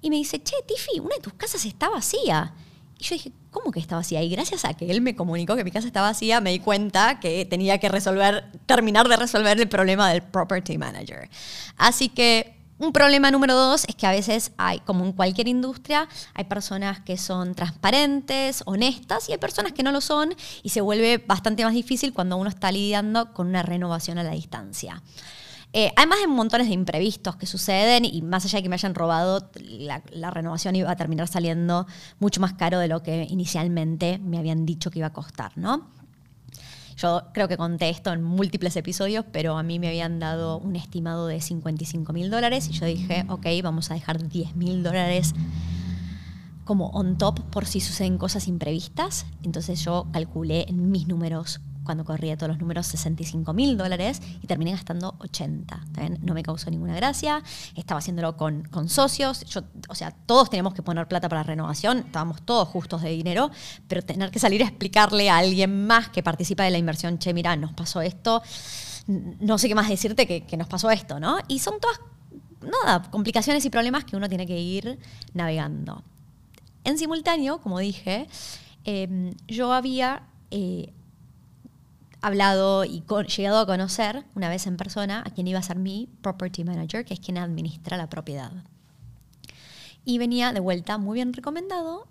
Y 0.00 0.10
me 0.10 0.16
dice, 0.16 0.42
che, 0.42 0.56
Tiffy, 0.66 1.00
una 1.00 1.14
de 1.16 1.20
tus 1.20 1.34
casas 1.34 1.64
está 1.64 1.88
vacía. 1.88 2.54
Y 2.98 3.04
yo 3.04 3.14
dije, 3.14 3.32
¿cómo 3.50 3.70
que 3.70 3.78
está 3.78 3.94
vacía? 3.94 4.22
Y 4.22 4.28
gracias 4.28 4.64
a 4.64 4.74
que 4.74 4.90
él 4.90 5.00
me 5.00 5.14
comunicó 5.14 5.54
que 5.54 5.64
mi 5.64 5.70
casa 5.70 5.86
estaba 5.86 6.08
vacía, 6.08 6.40
me 6.40 6.50
di 6.50 6.58
cuenta 6.58 7.20
que 7.20 7.44
tenía 7.44 7.78
que 7.78 7.88
resolver, 7.88 8.50
terminar 8.66 9.08
de 9.08 9.16
resolver 9.16 9.60
el 9.60 9.68
problema 9.68 10.10
del 10.10 10.22
property 10.22 10.78
manager. 10.78 11.28
Así 11.76 12.08
que 12.08 12.57
un 12.78 12.92
problema 12.92 13.30
número 13.30 13.54
dos 13.54 13.84
es 13.88 13.96
que 13.96 14.06
a 14.06 14.12
veces 14.12 14.52
hay, 14.56 14.80
como 14.80 15.04
en 15.04 15.12
cualquier 15.12 15.48
industria, 15.48 16.08
hay 16.34 16.44
personas 16.44 17.00
que 17.00 17.16
son 17.16 17.54
transparentes, 17.54 18.62
honestas 18.66 19.28
y 19.28 19.32
hay 19.32 19.38
personas 19.38 19.72
que 19.72 19.82
no 19.82 19.90
lo 19.90 20.00
son 20.00 20.34
y 20.62 20.68
se 20.68 20.80
vuelve 20.80 21.18
bastante 21.18 21.64
más 21.64 21.74
difícil 21.74 22.12
cuando 22.12 22.36
uno 22.36 22.48
está 22.48 22.70
lidiando 22.70 23.32
con 23.32 23.48
una 23.48 23.62
renovación 23.62 24.18
a 24.18 24.22
la 24.22 24.30
distancia. 24.30 25.02
Eh, 25.72 25.92
además 25.96 26.20
de 26.20 26.28
montones 26.28 26.68
de 26.68 26.72
imprevistos 26.72 27.36
que 27.36 27.46
suceden 27.46 28.04
y 28.04 28.22
más 28.22 28.44
allá 28.44 28.58
de 28.58 28.62
que 28.62 28.68
me 28.70 28.76
hayan 28.76 28.94
robado, 28.94 29.50
la, 29.60 30.02
la, 30.12 30.30
renovación 30.30 30.76
iba 30.76 30.90
a 30.90 30.96
terminar 30.96 31.28
saliendo 31.28 31.86
mucho 32.20 32.40
más 32.40 32.54
caro 32.54 32.78
de 32.78 32.88
lo 32.88 33.02
que 33.02 33.26
inicialmente 33.28 34.18
me 34.18 34.38
habían 34.38 34.64
dicho 34.64 34.90
que 34.90 35.00
iba 35.00 35.08
a 35.08 35.12
costar, 35.12 35.52
¿no? 35.56 35.97
Yo 36.98 37.22
creo 37.32 37.46
que 37.46 37.56
conté 37.56 37.88
esto 37.90 38.12
en 38.12 38.24
múltiples 38.24 38.74
episodios, 38.74 39.24
pero 39.30 39.56
a 39.56 39.62
mí 39.62 39.78
me 39.78 39.86
habían 39.86 40.18
dado 40.18 40.58
un 40.58 40.74
estimado 40.74 41.28
de 41.28 41.40
55 41.40 42.12
mil 42.12 42.28
dólares 42.28 42.68
y 42.68 42.72
yo 42.72 42.86
dije, 42.86 43.24
ok, 43.28 43.46
vamos 43.62 43.92
a 43.92 43.94
dejar 43.94 44.28
10 44.28 44.56
mil 44.56 44.82
dólares 44.82 45.32
como 46.64 46.88
on 46.88 47.16
top 47.16 47.40
por 47.50 47.66
si 47.66 47.80
suceden 47.80 48.18
cosas 48.18 48.48
imprevistas. 48.48 49.26
Entonces 49.44 49.84
yo 49.84 50.08
calculé 50.12 50.66
en 50.68 50.90
mis 50.90 51.06
números 51.06 51.60
cuando 51.88 52.04
corría 52.04 52.36
todos 52.36 52.50
los 52.50 52.58
números 52.58 52.86
65 52.86 53.54
mil 53.54 53.78
dólares 53.78 54.20
y 54.42 54.46
terminé 54.46 54.72
gastando 54.72 55.14
80. 55.20 55.86
No 56.20 56.34
me 56.34 56.42
causó 56.42 56.70
ninguna 56.70 56.94
gracia, 56.94 57.42
estaba 57.76 58.00
haciéndolo 58.00 58.36
con, 58.36 58.64
con 58.64 58.90
socios, 58.90 59.42
yo, 59.46 59.62
o 59.88 59.94
sea, 59.94 60.10
todos 60.10 60.50
tenemos 60.50 60.74
que 60.74 60.82
poner 60.82 61.08
plata 61.08 61.30
para 61.30 61.42
renovación, 61.44 62.00
estábamos 62.00 62.42
todos 62.42 62.68
justos 62.68 63.00
de 63.00 63.08
dinero, 63.08 63.50
pero 63.88 64.02
tener 64.02 64.30
que 64.30 64.38
salir 64.38 64.62
a 64.62 64.66
explicarle 64.66 65.30
a 65.30 65.38
alguien 65.38 65.86
más 65.86 66.10
que 66.10 66.22
participa 66.22 66.62
de 66.64 66.72
la 66.72 66.76
inversión, 66.76 67.18
che, 67.18 67.32
mira, 67.32 67.56
nos 67.56 67.72
pasó 67.72 68.02
esto, 68.02 68.42
no 69.06 69.56
sé 69.56 69.68
qué 69.68 69.74
más 69.74 69.88
decirte 69.88 70.26
que, 70.26 70.44
que 70.44 70.58
nos 70.58 70.68
pasó 70.68 70.90
esto, 70.90 71.18
¿no? 71.18 71.38
Y 71.48 71.60
son 71.60 71.80
todas, 71.80 72.00
nada, 72.60 73.10
complicaciones 73.10 73.64
y 73.64 73.70
problemas 73.70 74.04
que 74.04 74.14
uno 74.14 74.28
tiene 74.28 74.46
que 74.46 74.60
ir 74.60 74.98
navegando. 75.32 76.02
En 76.84 76.98
simultáneo, 76.98 77.62
como 77.62 77.78
dije, 77.78 78.28
em, 78.84 79.32
yo 79.46 79.72
había 79.72 80.24
eh, 80.50 80.92
hablado 82.20 82.84
y 82.84 83.02
llegado 83.36 83.58
a 83.58 83.66
conocer 83.66 84.24
una 84.34 84.48
vez 84.48 84.66
en 84.66 84.76
persona 84.76 85.22
a 85.24 85.30
quien 85.30 85.46
iba 85.46 85.58
a 85.58 85.62
ser 85.62 85.78
mi 85.78 86.08
property 86.22 86.64
manager, 86.64 87.04
que 87.04 87.14
es 87.14 87.20
quien 87.20 87.38
administra 87.38 87.96
la 87.96 88.08
propiedad. 88.08 88.52
Y 90.04 90.18
venía 90.18 90.52
de 90.52 90.60
vuelta 90.60 90.98
muy 90.98 91.16
bien 91.16 91.32
recomendado, 91.32 92.08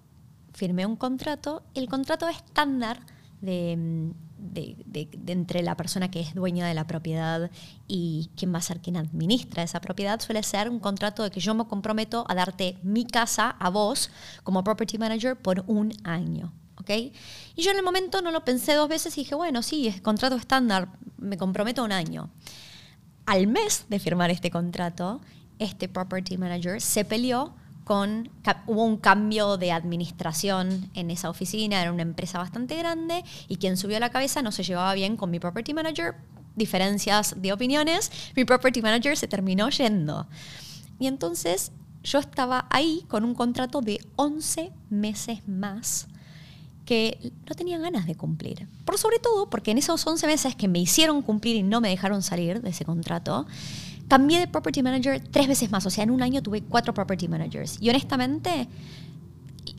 firmé 0.54 0.86
un 0.86 0.96
contrato. 0.96 1.64
El 1.74 1.90
contrato 1.90 2.28
estándar 2.28 3.00
de, 3.42 4.14
de, 4.38 5.10
entre 5.28 5.62
la 5.64 5.76
persona 5.76 6.10
que 6.10 6.20
es 6.20 6.34
dueña 6.34 6.68
de 6.68 6.74
la 6.74 6.88
propiedad 6.88 7.50
y 7.88 8.30
quien 8.36 8.54
va 8.54 8.60
a 8.60 8.62
ser 8.62 8.80
quien 8.82 8.98
administra 8.98 9.64
esa 9.64 9.82
propiedad 9.82 10.20
suele 10.20 10.44
ser 10.44 10.70
un 10.70 10.80
contrato 10.80 11.24
de 11.24 11.32
que 11.32 11.40
yo 11.40 11.54
me 11.56 11.66
comprometo 11.66 12.26
a 12.28 12.36
darte 12.36 12.78
mi 12.84 13.06
casa 13.06 13.50
a 13.50 13.70
vos 13.70 14.12
como 14.44 14.64
property 14.64 14.98
manager 14.98 15.36
por 15.36 15.64
un 15.68 15.94
año. 16.04 16.54
Y 16.96 17.62
yo 17.62 17.72
en 17.72 17.78
el 17.78 17.84
momento 17.84 18.22
no 18.22 18.32
lo 18.32 18.44
pensé 18.46 18.74
dos 18.74 18.90
veces 18.90 19.18
y 19.18 19.22
dije, 19.22 19.36
bueno, 19.36 19.64
sí, 19.64 19.88
es 19.88 20.02
contrato 20.02 20.36
estándar, 20.36 20.90
me 21.18 21.38
comprometo 21.38 21.84
un 21.84 21.92
año. 21.92 22.30
Al 23.26 23.48
mes 23.48 23.86
de 23.90 24.00
firmar 24.00 24.32
este 24.32 24.52
contrato, 24.52 25.22
este 25.60 25.90
property 25.90 26.38
manager 26.38 26.82
se 26.82 27.04
peleó 27.04 27.54
con, 27.84 28.30
hubo 28.66 28.84
un 28.84 28.98
cambio 28.98 29.58
de 29.58 29.72
administración 29.72 30.90
en 30.94 31.10
esa 31.10 31.30
oficina, 31.30 31.82
era 31.82 31.92
una 31.92 32.02
empresa 32.02 32.38
bastante 32.38 32.76
grande 32.76 33.24
y 33.48 33.58
quien 33.58 33.78
subió 33.78 33.98
a 33.98 34.02
la 34.02 34.12
cabeza 34.12 34.42
no 34.42 34.52
se 34.52 34.64
llevaba 34.64 34.94
bien 34.94 35.16
con 35.16 35.32
mi 35.32 35.40
property 35.40 35.74
manager, 35.74 36.16
diferencias 36.56 37.36
de 37.38 37.54
opiniones, 37.54 38.12
mi 38.36 38.44
property 38.44 38.82
manager 38.82 39.16
se 39.18 39.28
terminó 39.28 39.70
yendo. 39.70 40.28
Y 41.00 41.08
entonces 41.08 41.72
yo 42.04 42.20
estaba 42.20 42.68
ahí 42.70 43.06
con 43.08 43.24
un 43.24 43.34
contrato 43.34 43.82
de 43.82 44.00
11 44.16 44.72
meses 44.90 45.48
más 45.48 46.08
que 46.88 47.34
no 47.48 47.54
tenía 47.54 47.78
ganas 47.78 48.08
de 48.08 48.16
cumplir. 48.16 48.66
Por 48.86 48.98
sobre 48.98 49.20
todo 49.20 49.50
porque 49.50 49.72
en 49.72 49.78
esos 49.78 50.08
11 50.08 50.26
meses 50.26 50.56
que 50.56 50.70
me 50.70 50.80
hicieron 50.80 51.22
cumplir 51.22 51.58
y 51.58 51.62
no 51.62 51.82
me 51.82 51.90
dejaron 51.90 52.24
salir 52.24 52.62
de 52.62 52.70
ese 52.70 52.86
contrato, 52.86 53.46
cambié 54.08 54.40
de 54.40 54.48
property 54.48 54.82
manager 54.82 55.22
tres 55.30 55.50
veces 55.50 55.70
más. 55.70 55.86
O 55.86 55.90
sea, 55.90 56.06
en 56.06 56.12
un 56.12 56.24
año 56.24 56.42
tuve 56.42 56.62
cuatro 56.62 56.94
property 56.94 57.28
managers. 57.28 57.78
Y 57.82 57.90
honestamente, 57.90 58.70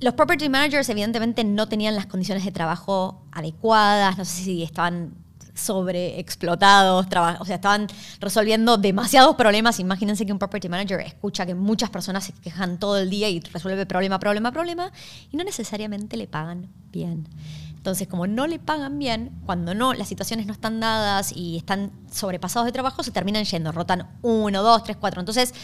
los 0.00 0.12
property 0.12 0.50
managers 0.50 0.86
evidentemente 0.90 1.44
no 1.44 1.66
tenían 1.66 1.96
las 1.96 2.04
condiciones 2.04 2.44
de 2.44 2.52
trabajo 2.52 3.22
adecuadas, 3.32 4.18
no 4.18 4.26
sé 4.26 4.44
si 4.44 4.62
estaban 4.62 5.14
sobreexplotados, 5.58 7.06
o 7.40 7.44
sea, 7.44 7.56
estaban 7.56 7.86
resolviendo 8.20 8.76
demasiados 8.76 9.36
problemas. 9.36 9.80
Imagínense 9.80 10.24
que 10.24 10.32
un 10.32 10.38
property 10.38 10.68
manager 10.68 11.00
escucha 11.00 11.44
que 11.46 11.54
muchas 11.54 11.90
personas 11.90 12.24
se 12.24 12.32
quejan 12.32 12.78
todo 12.78 12.98
el 12.98 13.10
día 13.10 13.28
y 13.28 13.40
resuelve 13.40 13.86
problema, 13.86 14.18
problema, 14.18 14.52
problema, 14.52 14.92
y 15.30 15.36
no 15.36 15.44
necesariamente 15.44 16.16
le 16.16 16.26
pagan 16.26 16.68
bien. 16.92 17.28
Entonces, 17.76 18.08
como 18.08 18.26
no 18.26 18.46
le 18.46 18.58
pagan 18.58 18.98
bien, 18.98 19.30
cuando 19.46 19.74
no, 19.74 19.94
las 19.94 20.08
situaciones 20.08 20.46
no 20.46 20.52
están 20.52 20.80
dadas 20.80 21.32
y 21.34 21.56
están 21.56 21.92
sobrepasados 22.10 22.66
de 22.66 22.72
trabajo, 22.72 23.02
se 23.02 23.12
terminan 23.12 23.44
yendo, 23.44 23.72
rotan 23.72 24.08
uno, 24.22 24.62
dos, 24.62 24.82
tres, 24.82 24.96
cuatro. 24.96 25.20
Entonces, 25.20 25.54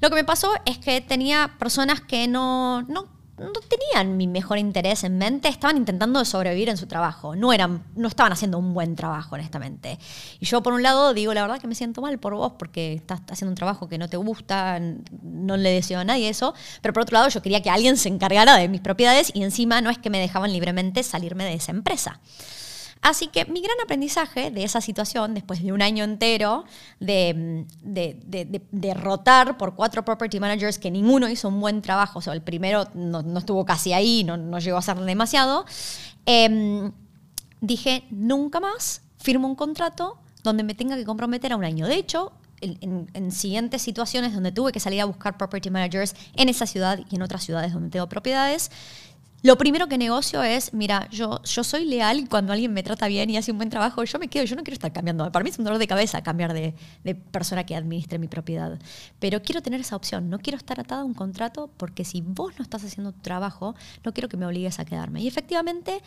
lo 0.00 0.08
que 0.08 0.14
me 0.14 0.24
pasó 0.24 0.52
es 0.64 0.78
que 0.78 1.00
tenía 1.00 1.56
personas 1.58 2.00
que 2.00 2.26
no, 2.26 2.82
no 2.82 3.17
no 3.38 3.60
tenían 3.68 4.16
mi 4.16 4.26
mejor 4.26 4.58
interés 4.58 5.04
en 5.04 5.18
mente, 5.18 5.48
estaban 5.48 5.76
intentando 5.76 6.24
sobrevivir 6.24 6.68
en 6.68 6.76
su 6.76 6.86
trabajo, 6.86 7.36
no, 7.36 7.52
eran, 7.52 7.84
no 7.96 8.08
estaban 8.08 8.32
haciendo 8.32 8.58
un 8.58 8.74
buen 8.74 8.96
trabajo, 8.96 9.34
honestamente. 9.34 9.98
Y 10.40 10.46
yo, 10.46 10.62
por 10.62 10.72
un 10.72 10.82
lado, 10.82 11.14
digo, 11.14 11.32
la 11.34 11.42
verdad 11.42 11.58
que 11.60 11.66
me 11.66 11.74
siento 11.74 12.00
mal 12.00 12.18
por 12.18 12.34
vos 12.34 12.52
porque 12.58 12.94
estás 12.94 13.20
haciendo 13.28 13.50
un 13.50 13.56
trabajo 13.56 13.88
que 13.88 13.98
no 13.98 14.08
te 14.08 14.16
gusta, 14.16 14.80
no 15.22 15.56
le 15.56 15.70
deseo 15.70 16.00
a 16.00 16.04
nadie 16.04 16.28
eso, 16.28 16.54
pero 16.82 16.92
por 16.92 17.02
otro 17.02 17.14
lado, 17.14 17.28
yo 17.28 17.42
quería 17.42 17.62
que 17.62 17.70
alguien 17.70 17.96
se 17.96 18.08
encargara 18.08 18.56
de 18.56 18.68
mis 18.68 18.80
propiedades 18.80 19.30
y 19.34 19.42
encima 19.42 19.80
no 19.80 19.90
es 19.90 19.98
que 19.98 20.10
me 20.10 20.18
dejaban 20.18 20.52
libremente 20.52 21.02
salirme 21.02 21.44
de 21.44 21.54
esa 21.54 21.72
empresa. 21.72 22.20
Así 23.00 23.28
que 23.28 23.44
mi 23.46 23.60
gran 23.60 23.76
aprendizaje 23.82 24.50
de 24.50 24.64
esa 24.64 24.80
situación, 24.80 25.34
después 25.34 25.62
de 25.62 25.72
un 25.72 25.82
año 25.82 26.04
entero 26.04 26.64
de, 27.00 27.64
de, 27.82 28.94
rotar 28.94 29.56
por 29.56 29.74
cuatro 29.74 30.04
property 30.04 30.40
managers 30.40 30.78
que 30.78 30.90
ninguno 30.90 31.28
hizo 31.28 31.48
un 31.48 31.60
buen 31.60 31.80
trabajo, 31.80 32.18
o 32.18 32.22
sea, 32.22 32.32
el 32.32 32.42
primero 32.42 32.86
no, 32.94 33.20
estuvo 33.38 33.64
casi 33.64 33.92
ahí, 33.92 34.24
no, 34.24 34.36
no, 34.36 34.58
llegó 34.58 34.78
a 34.78 34.82
ser 34.82 34.98
demasiado, 34.98 35.64
em, 36.26 36.92
dije, 37.60 38.04
nunca 38.10 38.60
más 38.60 39.02
firmo 39.18 39.46
un 39.46 39.54
contrato 39.54 40.18
donde 40.42 40.62
me 40.62 40.74
tenga 40.74 40.96
que 40.96 41.04
comprometer 41.04 41.52
a 41.52 41.56
un 41.56 41.64
año. 41.64 41.86
De 41.86 41.96
hecho, 41.96 42.32
en, 42.60 43.08
en, 43.12 43.30
siguientes 43.30 43.82
situaciones 43.82 44.34
donde 44.34 44.52
tuve 44.52 44.72
que 44.72 44.80
salir 44.80 45.00
a 45.00 45.04
buscar 45.04 45.36
property 45.36 45.70
managers 45.70 46.14
en 46.34 46.48
esa 46.48 46.66
ciudad 46.66 46.98
y 47.10 47.16
en 47.16 47.22
otras 47.22 47.44
ciudades 47.44 47.72
donde 47.72 47.90
tengo 47.90 48.08
propiedades, 48.08 48.70
lo 49.42 49.56
primero 49.56 49.86
que 49.86 49.98
negocio 49.98 50.42
es, 50.42 50.74
mira, 50.74 51.08
yo, 51.10 51.40
yo 51.44 51.62
soy 51.62 51.84
leal 51.84 52.18
y 52.18 52.26
cuando 52.26 52.52
alguien 52.52 52.72
me 52.72 52.82
trata 52.82 53.06
bien 53.06 53.30
y 53.30 53.36
hace 53.36 53.52
un 53.52 53.58
buen 53.58 53.70
trabajo, 53.70 54.02
yo 54.02 54.18
me 54.18 54.26
quedo, 54.26 54.44
yo 54.44 54.56
no 54.56 54.64
quiero 54.64 54.74
estar 54.74 54.92
cambiando. 54.92 55.30
Para 55.30 55.44
mí 55.44 55.50
es 55.50 55.58
un 55.58 55.64
dolor 55.64 55.78
de 55.78 55.86
cabeza 55.86 56.22
cambiar 56.22 56.52
de, 56.52 56.74
persona 57.30 57.64
que 57.64 57.76
administre 57.76 58.18
mi 58.18 58.26
propiedad. 58.26 58.80
Pero 59.20 59.40
quiero 59.40 59.62
tener 59.62 59.80
esa 59.80 59.94
opción, 59.94 60.28
no 60.28 60.40
quiero 60.40 60.56
estar 60.56 60.80
atada 60.80 61.02
a 61.02 61.04
un 61.04 61.14
contrato 61.14 61.70
porque 61.76 62.04
si 62.04 62.20
vos 62.20 62.52
no 62.58 62.64
estás 62.64 62.82
haciendo 62.82 63.12
tu 63.12 63.20
trabajo, 63.20 63.76
no 64.04 64.12
quiero 64.12 64.28
que 64.28 64.36
me 64.36 64.44
obligues 64.44 64.80
a 64.80 64.84
quedarme. 64.84 65.20
Y 65.22 65.28
efectivamente, 65.28 66.02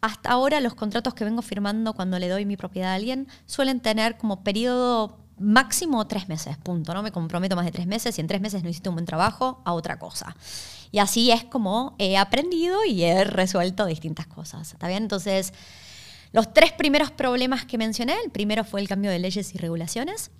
hasta 0.00 0.30
ahora 0.30 0.60
los 0.60 0.74
contratos 0.74 1.14
que 1.14 1.24
vengo 1.24 1.42
firmando 1.42 1.92
cuando 1.92 2.20
le 2.20 2.28
doy 2.28 2.44
mi 2.44 2.56
propiedad 2.56 2.92
a 2.92 2.94
alguien 2.94 3.26
suelen 3.46 3.80
tener 3.80 4.16
como 4.16 4.44
periodo 4.44 5.18
máximo 5.38 6.06
tres 6.06 6.28
meses, 6.28 6.56
punto. 6.56 6.94
No 6.94 7.02
me 7.02 7.10
comprometo 7.10 7.56
más 7.56 7.64
de 7.64 7.72
tres 7.72 7.86
meses. 7.86 8.14
Si 8.14 8.20
en 8.20 8.26
tres 8.26 8.40
meses 8.40 8.62
no 8.62 8.68
hiciste 8.68 8.88
un 8.88 8.94
buen 8.94 9.06
trabajo, 9.06 9.60
a 9.64 9.72
otra 9.72 9.98
cosa. 9.98 10.36
Y 10.96 10.98
así 10.98 11.30
es 11.30 11.44
como 11.44 11.94
he 11.98 12.16
aprendido 12.16 12.82
y 12.86 13.02
he 13.02 13.22
resuelto 13.24 13.84
distintas 13.84 14.26
cosas. 14.26 14.72
¿Está 14.72 14.88
bien? 14.88 15.02
Entonces, 15.02 15.52
los 16.32 16.54
tres 16.54 16.72
primeros 16.72 17.10
problemas 17.10 17.66
que 17.66 17.76
mencioné, 17.76 18.14
el 18.24 18.30
primero 18.30 18.64
fue 18.64 18.80
el 18.80 18.88
cambio 18.88 19.10
de 19.10 19.18
leyes 19.18 19.54
y 19.54 19.58
regulaciones. 19.58 20.30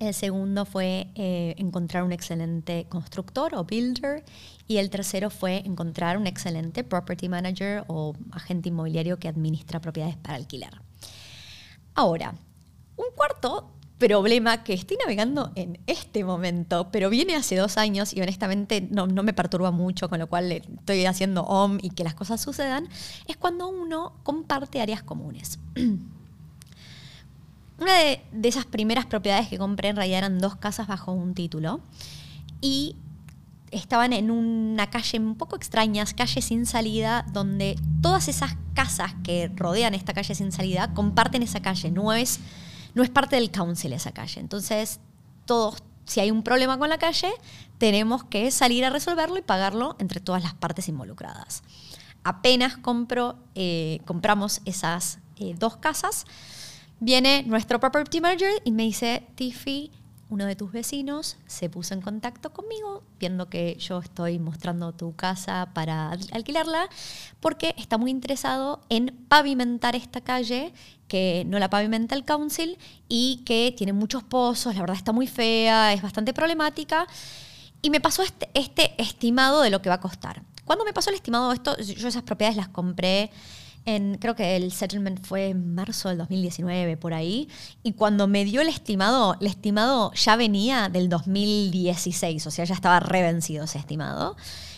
El 0.00 0.12
segundo 0.12 0.64
fue 0.64 1.06
eh, 1.14 1.54
encontrar 1.56 2.02
un 2.02 2.10
excelente 2.10 2.86
constructor 2.88 3.54
o 3.54 3.62
builder. 3.62 4.24
Y 4.66 4.78
el 4.78 4.90
tercero 4.90 5.30
fue 5.30 5.58
encontrar 5.64 6.18
un 6.18 6.26
excelente 6.26 6.82
property 6.82 7.28
manager 7.28 7.84
o 7.86 8.16
agente 8.32 8.70
inmobiliario 8.70 9.20
que 9.20 9.28
administra 9.28 9.80
propiedades 9.80 10.16
para 10.16 10.34
alquilar. 10.34 10.82
Ahora, 11.94 12.34
un 12.96 13.06
cuarto 13.14 13.70
problema 14.00 14.64
que 14.64 14.72
estoy 14.72 14.96
navegando 14.96 15.52
en 15.56 15.78
este 15.86 16.24
momento, 16.24 16.88
pero 16.90 17.10
viene 17.10 17.36
hace 17.36 17.54
dos 17.54 17.76
años 17.76 18.14
y 18.14 18.22
honestamente 18.22 18.88
no, 18.90 19.06
me 19.06 19.34
perturba 19.34 19.70
mucho, 19.70 20.08
con 20.08 20.18
lo 20.18 20.26
cual 20.26 20.50
estoy 20.50 21.04
haciendo 21.04 21.42
OM 21.42 21.78
y 21.82 21.90
que 21.90 22.02
las 22.02 22.14
cosas 22.14 22.40
sucedan, 22.40 22.88
es 23.28 23.36
cuando 23.36 23.68
uno 23.68 24.14
comparte 24.22 24.80
áreas 24.80 25.02
comunes. 25.02 25.60
Una 27.78 27.94
de, 27.94 28.22
de 28.32 28.48
esas 28.48 28.64
primeras 28.64 29.04
propiedades 29.06 29.48
que 29.48 29.58
compré 29.58 29.90
en 29.90 29.96
realidad 29.96 30.18
eran 30.18 30.38
dos 30.38 30.56
casas 30.56 30.86
bajo 30.86 31.12
un 31.12 31.34
título 31.34 31.80
y 32.60 32.96
estaban 33.70 34.14
en 34.14 34.30
una 34.30 34.88
calle 34.88 35.18
un 35.18 35.34
poco 35.34 35.56
extraña, 35.56 36.04
calle 36.16 36.40
sin 36.40 36.64
salida, 36.64 37.26
donde 37.32 37.76
todas 38.00 38.28
esas 38.28 38.56
casas 38.74 39.14
que 39.22 39.50
rodean 39.54 39.94
esta 39.94 40.14
calle 40.14 40.34
sin 40.34 40.52
salida 40.52 40.92
comparten 40.94 41.42
esa 41.42 41.60
calle, 41.60 41.90
no 41.90 42.12
es 42.12 42.40
no 42.94 43.02
es 43.02 43.10
parte 43.10 43.36
del 43.36 43.50
council 43.50 43.92
esa 43.92 44.12
calle. 44.12 44.40
Entonces, 44.40 45.00
todos, 45.46 45.82
si 46.04 46.20
hay 46.20 46.30
un 46.30 46.42
problema 46.42 46.78
con 46.78 46.88
la 46.88 46.98
calle, 46.98 47.30
tenemos 47.78 48.24
que 48.24 48.50
salir 48.50 48.84
a 48.84 48.90
resolverlo 48.90 49.38
y 49.38 49.42
pagarlo 49.42 49.96
entre 49.98 50.20
todas 50.20 50.42
las 50.42 50.54
partes 50.54 50.88
involucradas. 50.88 51.62
Apenas 52.22 52.76
compro, 52.76 53.38
eh, 53.54 54.00
compramos 54.04 54.60
esas 54.64 55.18
eh, 55.36 55.54
dos 55.58 55.78
casas, 55.78 56.26
viene 56.98 57.42
nuestro 57.44 57.80
property 57.80 58.20
manager 58.20 58.52
y 58.64 58.72
me 58.72 58.82
dice, 58.82 59.26
Tiffy, 59.34 59.90
uno 60.30 60.46
de 60.46 60.56
tus 60.56 60.72
vecinos 60.72 61.36
se 61.46 61.68
puso 61.68 61.92
en 61.92 62.00
contacto 62.00 62.52
conmigo, 62.52 63.02
viendo 63.18 63.50
que 63.50 63.76
yo 63.78 63.98
estoy 63.98 64.38
mostrando 64.38 64.92
tu 64.92 65.14
casa 65.14 65.70
para 65.74 66.10
alquilarla, 66.32 66.88
porque 67.40 67.74
está 67.76 67.98
muy 67.98 68.10
interesado 68.10 68.80
en 68.88 69.08
pavimentar 69.28 69.96
esta 69.96 70.20
calle, 70.20 70.72
que 71.08 71.44
no 71.46 71.58
la 71.58 71.68
pavimenta 71.68 72.14
el 72.14 72.24
council 72.24 72.78
y 73.08 73.42
que 73.44 73.74
tiene 73.76 73.92
muchos 73.92 74.22
pozos, 74.22 74.74
la 74.74 74.80
verdad 74.80 74.96
está 74.96 75.12
muy 75.12 75.26
fea, 75.26 75.92
es 75.92 76.00
bastante 76.00 76.32
problemática. 76.32 77.06
Y 77.82 77.90
me 77.90 78.00
pasó 78.00 78.22
este, 78.22 78.48
este 78.54 78.94
estimado 79.02 79.62
de 79.62 79.70
lo 79.70 79.82
que 79.82 79.88
va 79.88 79.96
a 79.96 80.00
costar. 80.00 80.42
Cuando 80.64 80.84
me 80.84 80.92
pasó 80.92 81.10
el 81.10 81.16
estimado 81.16 81.48
de 81.48 81.56
esto, 81.56 81.76
yo 81.78 82.06
esas 82.06 82.22
propiedades 82.22 82.56
las 82.56 82.68
compré 82.68 83.32
creo 83.84 84.36
que 84.36 84.56
el 84.56 84.72
settlement 84.72 85.24
fue 85.24 85.48
en 85.48 85.74
marzo 85.74 86.08
del 86.08 86.18
2019, 86.18 86.96
por 86.96 87.14
ahí, 87.14 87.48
y 87.82 87.92
cuando 87.92 88.26
me 88.26 88.44
dio 88.44 88.60
el 88.60 88.68
estimado, 88.68 89.36
el 89.40 89.46
estimado 89.46 90.12
ya 90.14 90.36
venía 90.36 90.88
del 90.88 91.08
2016, 91.08 92.46
o 92.46 92.50
sea, 92.50 92.64
ya 92.64 92.74
estaba 92.74 93.00
revencido 93.00 93.64
ese 93.64 93.78
estimado. 93.78 94.36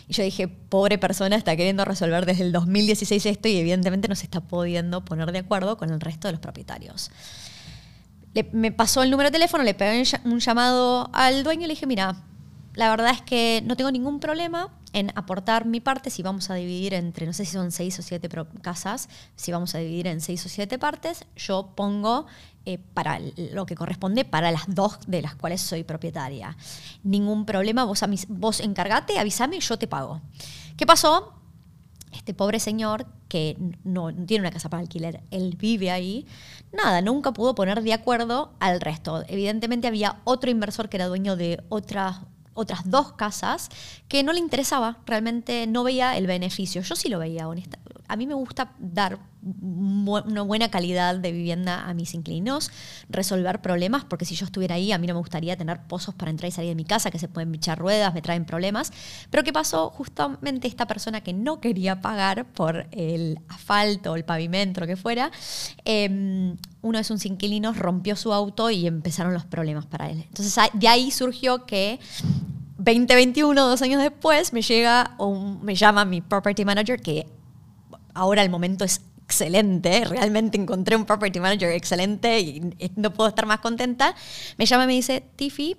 Y 0.08 0.14
yo 0.14 0.22
dije, 0.22 0.48
pobre 0.48 0.98
persona, 0.98 1.36
está 1.36 1.56
queriendo 1.56 1.84
resolver 1.84 2.26
desde 2.26 2.44
el 2.44 2.52
2016 2.52 3.26
esto 3.26 3.48
y 3.48 3.56
evidentemente 3.56 4.08
no 4.08 4.14
se 4.14 4.24
está 4.24 4.40
pudiendo 4.40 5.04
poner 5.04 5.32
de 5.32 5.40
acuerdo 5.40 5.76
con 5.76 5.90
el 5.90 6.00
resto 6.00 6.28
de 6.28 6.32
los 6.32 6.40
propietarios. 6.40 7.10
me 8.52 8.72
pasó 8.72 9.02
el 9.02 9.10
número 9.10 9.28
de 9.28 9.32
teléfono, 9.32 9.62
le 9.62 9.74
pegué 9.74 10.02
un 10.24 10.40
llamado 10.40 11.10
al 11.12 11.44
dueño 11.44 11.62
y 11.62 11.66
le 11.66 11.74
dije, 11.74 11.86
mira, 11.86 12.16
la 12.74 12.90
verdad 12.90 13.12
es 13.12 13.22
que 13.22 13.62
no 13.66 13.76
tengo 13.76 13.90
ningún 13.90 14.20
problema 14.20 14.70
en 14.92 15.10
aportar 15.14 15.64
mi 15.66 15.80
parte, 15.80 16.10
si 16.10 16.22
vamos 16.22 16.50
a 16.50 16.54
dividir 16.54 16.94
entre, 16.94 17.26
no 17.26 17.32
sé 17.32 17.44
si 17.44 17.52
son 17.52 17.72
seis 17.72 17.98
o 17.98 18.02
siete 18.02 18.28
casas, 18.60 19.08
si 19.36 19.52
vamos 19.52 19.74
a 19.74 19.78
dividir 19.78 20.06
en 20.06 20.20
seis 20.20 20.44
o 20.44 20.48
siete 20.48 20.78
partes, 20.78 21.24
yo 21.36 21.72
pongo 21.74 22.26
eh, 22.64 22.78
para 22.78 23.18
lo 23.52 23.66
que 23.66 23.74
corresponde 23.74 24.24
para 24.24 24.50
las 24.52 24.64
dos 24.68 24.98
de 25.06 25.22
las 25.22 25.34
cuales 25.34 25.60
soy 25.60 25.82
propietaria. 25.84 26.56
Ningún 27.02 27.46
problema, 27.46 27.84
vos, 27.84 28.04
vos 28.28 28.60
encargate, 28.60 29.18
avísame 29.18 29.56
y 29.56 29.60
yo 29.60 29.78
te 29.78 29.88
pago. 29.88 30.20
¿Qué 30.76 30.86
pasó? 30.86 31.34
Este 32.12 32.34
pobre 32.34 32.60
señor 32.60 33.06
que 33.28 33.56
no, 33.84 34.12
no 34.12 34.26
tiene 34.26 34.42
una 34.42 34.50
casa 34.50 34.68
para 34.68 34.82
alquiler, 34.82 35.22
él 35.30 35.56
vive 35.58 35.90
ahí, 35.90 36.26
nada, 36.70 37.00
nunca 37.00 37.32
pudo 37.32 37.54
poner 37.54 37.82
de 37.82 37.94
acuerdo 37.94 38.52
al 38.60 38.82
resto. 38.82 39.24
Evidentemente 39.26 39.88
había 39.88 40.20
otro 40.24 40.50
inversor 40.50 40.90
que 40.90 40.98
era 40.98 41.06
dueño 41.06 41.34
de 41.36 41.64
otras 41.70 42.18
otras 42.54 42.90
dos 42.90 43.12
casas 43.12 43.68
que 44.08 44.22
no 44.22 44.32
le 44.32 44.38
interesaba, 44.38 44.98
realmente 45.06 45.66
no 45.66 45.84
veía 45.84 46.16
el 46.16 46.26
beneficio. 46.26 46.82
Yo 46.82 46.96
sí 46.96 47.08
lo 47.08 47.18
veía, 47.18 47.48
honesta. 47.48 47.78
A 48.08 48.16
mí 48.16 48.26
me 48.26 48.34
gusta 48.34 48.72
dar 48.78 49.18
una 49.60 50.42
buena 50.42 50.70
calidad 50.70 51.16
de 51.16 51.32
vivienda 51.32 51.84
a 51.84 51.94
mis 51.94 52.14
inquilinos, 52.14 52.70
resolver 53.08 53.60
problemas, 53.60 54.04
porque 54.04 54.24
si 54.24 54.36
yo 54.36 54.46
estuviera 54.46 54.76
ahí, 54.76 54.92
a 54.92 54.98
mí 54.98 55.06
no 55.06 55.14
me 55.14 55.20
gustaría 55.20 55.56
tener 55.56 55.80
pozos 55.82 56.14
para 56.14 56.30
entrar 56.30 56.48
y 56.48 56.52
salir 56.52 56.70
de 56.70 56.74
mi 56.76 56.84
casa, 56.84 57.10
que 57.10 57.18
se 57.18 57.28
pueden 57.28 57.54
echar 57.54 57.78
ruedas, 57.78 58.14
me 58.14 58.22
traen 58.22 58.44
problemas. 58.44 58.92
Pero 59.30 59.42
¿qué 59.42 59.52
pasó? 59.52 59.90
Justamente 59.90 60.68
esta 60.68 60.86
persona 60.86 61.22
que 61.22 61.32
no 61.32 61.60
quería 61.60 62.00
pagar 62.00 62.46
por 62.52 62.86
el 62.92 63.40
asfalto, 63.48 64.14
el 64.14 64.24
pavimento, 64.24 64.80
lo 64.80 64.86
que 64.86 64.96
fuera, 64.96 65.30
em, 65.84 66.56
uno 66.82 66.98
de 66.98 67.04
sus 67.04 67.26
inquilinos 67.26 67.78
rompió 67.78 68.14
su 68.16 68.32
auto 68.32 68.70
y 68.70 68.86
empezaron 68.86 69.34
los 69.34 69.44
problemas 69.44 69.86
para 69.86 70.10
él. 70.10 70.24
Entonces 70.28 70.56
de 70.72 70.88
ahí 70.88 71.10
surgió 71.10 71.66
que 71.66 71.98
2021, 72.78 73.66
dos 73.66 73.82
años 73.82 74.02
después, 74.02 74.52
me 74.52 74.62
llega 74.62 75.16
me 75.62 75.74
llama 75.74 76.04
mi 76.04 76.20
property 76.20 76.64
manager, 76.64 77.00
que 77.00 77.26
ahora 78.14 78.42
el 78.42 78.50
momento 78.50 78.84
es 78.84 79.00
excelente, 79.24 80.04
realmente 80.04 80.58
encontré 80.58 80.96
un 80.96 81.04
property 81.06 81.40
manager 81.40 81.70
excelente 81.70 82.40
y 82.40 82.74
no 82.96 83.12
puedo 83.12 83.28
estar 83.28 83.46
más 83.46 83.60
contenta, 83.60 84.14
me 84.58 84.66
llama 84.66 84.84
y 84.84 84.86
me 84.88 84.92
dice, 84.92 85.24
Tiffy, 85.36 85.76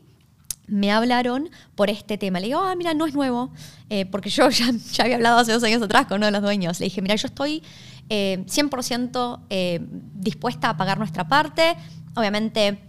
me 0.68 0.92
hablaron 0.92 1.50
por 1.76 1.90
este 1.90 2.18
tema. 2.18 2.40
Le 2.40 2.48
digo, 2.48 2.60
ah, 2.60 2.76
mira, 2.76 2.94
no 2.94 3.06
es 3.06 3.14
nuevo, 3.14 3.52
eh, 3.90 4.06
porque 4.06 4.30
yo 4.30 4.50
ya, 4.50 4.72
había 5.00 5.16
hablado 5.16 5.40
hace 5.40 5.52
dos 5.52 5.64
años 5.64 5.82
atrás 5.82 6.08
con 6.08 6.18
uno 6.18 6.28
de 6.28 6.32
los 6.32 6.42
dueños. 6.42 6.80
Le 6.80 6.86
dije, 6.86 7.02
mira, 7.02 7.16
yo 7.16 7.28
estoy 7.28 7.64
100% 8.10 9.40
eh, 9.50 9.76
eh, 9.76 9.82
dispuesta 10.16 10.70
a 10.70 10.78
pagar 10.78 10.98
nuestra 10.98 11.28
parte. 11.28 11.76
Obviamente, 12.16 12.80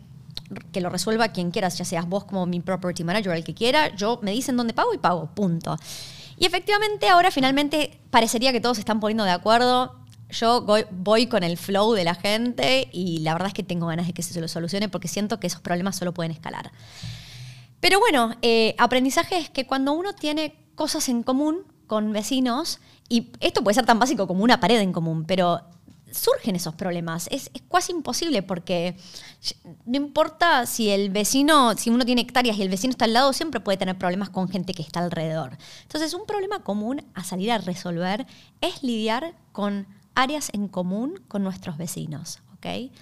que 0.72 0.80
lo 0.80 0.90
resuelva 0.90 1.28
quien 1.28 1.50
quieras, 1.50 1.78
ya 1.78 1.84
seas 1.84 2.06
vos 2.06 2.24
como 2.24 2.46
mi 2.46 2.60
property 2.60 3.04
manager, 3.04 3.32
el 3.32 3.44
que 3.44 3.54
quiera. 3.54 3.94
Yo 3.94 4.18
me 4.22 4.32
dicen 4.32 4.56
dónde 4.56 4.72
pago 4.72 4.94
y 4.94 4.98
pago, 4.98 5.26
punto. 5.34 5.76
Y 6.36 6.46
efectivamente, 6.46 7.08
ahora 7.08 7.30
finalmente 7.30 8.00
parecería 8.10 8.52
que 8.52 8.60
todos 8.60 8.76
se 8.76 8.80
están 8.80 9.00
poniendo 9.00 9.24
de 9.24 9.30
acuerdo 9.30 10.04
yo 10.34 10.66
voy 10.90 11.26
con 11.26 11.42
el 11.42 11.56
flow 11.56 11.92
de 11.92 12.04
la 12.04 12.14
gente 12.14 12.88
y 12.92 13.18
la 13.20 13.32
verdad 13.32 13.48
es 13.48 13.54
que 13.54 13.62
tengo 13.62 13.86
ganas 13.86 14.06
de 14.06 14.12
que 14.12 14.22
se 14.22 14.40
lo 14.40 14.48
solucione 14.48 14.88
porque 14.88 15.08
siento 15.08 15.40
que 15.40 15.46
esos 15.46 15.60
problemas 15.60 15.96
solo 15.96 16.12
pueden 16.12 16.32
escalar. 16.32 16.72
Pero 17.80 18.00
bueno, 18.00 18.34
eh, 18.42 18.74
aprendizaje 18.78 19.38
es 19.38 19.50
que 19.50 19.66
cuando 19.66 19.92
uno 19.92 20.14
tiene 20.14 20.56
cosas 20.74 21.08
en 21.08 21.22
común 21.22 21.62
con 21.86 22.12
vecinos, 22.12 22.80
y 23.08 23.30
esto 23.40 23.62
puede 23.62 23.74
ser 23.74 23.86
tan 23.86 23.98
básico 23.98 24.26
como 24.26 24.42
una 24.42 24.58
pared 24.58 24.80
en 24.80 24.92
común, 24.92 25.24
pero 25.26 25.60
surgen 26.14 26.56
esos 26.56 26.74
problemas. 26.74 27.28
Es, 27.30 27.50
es, 27.54 27.62
casi 27.70 27.92
imposible 27.92 28.42
porque 28.42 28.96
no 29.84 29.96
importa 29.96 30.66
si 30.66 30.90
el 30.90 31.10
vecino, 31.10 31.76
si 31.76 31.90
uno 31.90 32.04
tiene 32.04 32.22
hectáreas 32.22 32.56
y 32.56 32.62
el 32.62 32.68
vecino 32.68 32.92
está 32.92 33.04
al 33.04 33.12
lado, 33.12 33.32
siempre 33.32 33.60
puede 33.60 33.78
tener 33.78 33.98
problemas 33.98 34.30
con 34.30 34.48
gente 34.48 34.74
que 34.74 34.82
está 34.82 35.00
alrededor. 35.00 35.56
Entonces, 35.82 36.14
un 36.14 36.26
problema 36.26 36.60
común 36.60 37.04
a 37.14 37.24
salir 37.24 37.50
a 37.50 37.58
resolver 37.58 38.26
es 38.60 38.82
lidiar 38.82 39.34
con 39.52 39.86
áreas 40.14 40.50
en 40.52 40.68
común 40.68 41.20
con 41.28 41.42
nuestros 41.42 41.76
vecinos. 41.76 42.40
¿ok? 42.54 42.92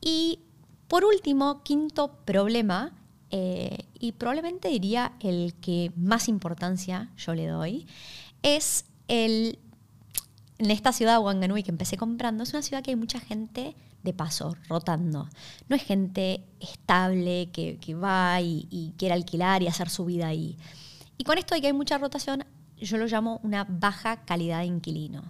Y 0.00 0.40
por 0.88 1.04
último, 1.04 1.62
quinto 1.62 2.18
problema, 2.26 2.92
eh, 3.30 3.86
y 3.98 4.12
probablemente 4.12 4.68
diría 4.68 5.12
el 5.20 5.54
que 5.54 5.90
más 5.96 6.28
importancia 6.28 7.10
yo 7.16 7.34
le 7.34 7.46
doy, 7.46 7.86
es 8.42 8.84
el, 9.08 9.58
en 10.58 10.70
esta 10.70 10.92
ciudad, 10.92 11.20
Wanganui, 11.20 11.62
que 11.62 11.70
empecé 11.70 11.96
comprando, 11.96 12.44
es 12.44 12.52
una 12.52 12.62
ciudad 12.62 12.82
que 12.82 12.90
hay 12.90 12.96
mucha 12.96 13.20
gente 13.20 13.74
de 14.02 14.12
paso, 14.12 14.56
rotando. 14.68 15.28
No 15.68 15.76
es 15.76 15.82
gente 15.82 16.44
estable 16.60 17.50
que, 17.52 17.94
va 17.94 18.40
y, 18.40 18.66
y 18.70 18.94
quiere 18.96 19.14
alquilar 19.14 19.62
y 19.62 19.68
hacer 19.68 19.88
su 19.90 20.04
vida 20.04 20.26
ahí. 20.26 20.56
Y 21.18 21.24
con 21.24 21.38
esto 21.38 21.54
de 21.54 21.60
que 21.60 21.68
hay 21.68 21.72
mucha 21.72 21.98
rotación, 21.98 22.44
yo 22.78 22.98
lo 22.98 23.06
llamo 23.06 23.40
una 23.42 23.64
baja 23.68 24.24
calidad 24.24 24.60
de 24.60 24.66
inquilino. 24.66 25.22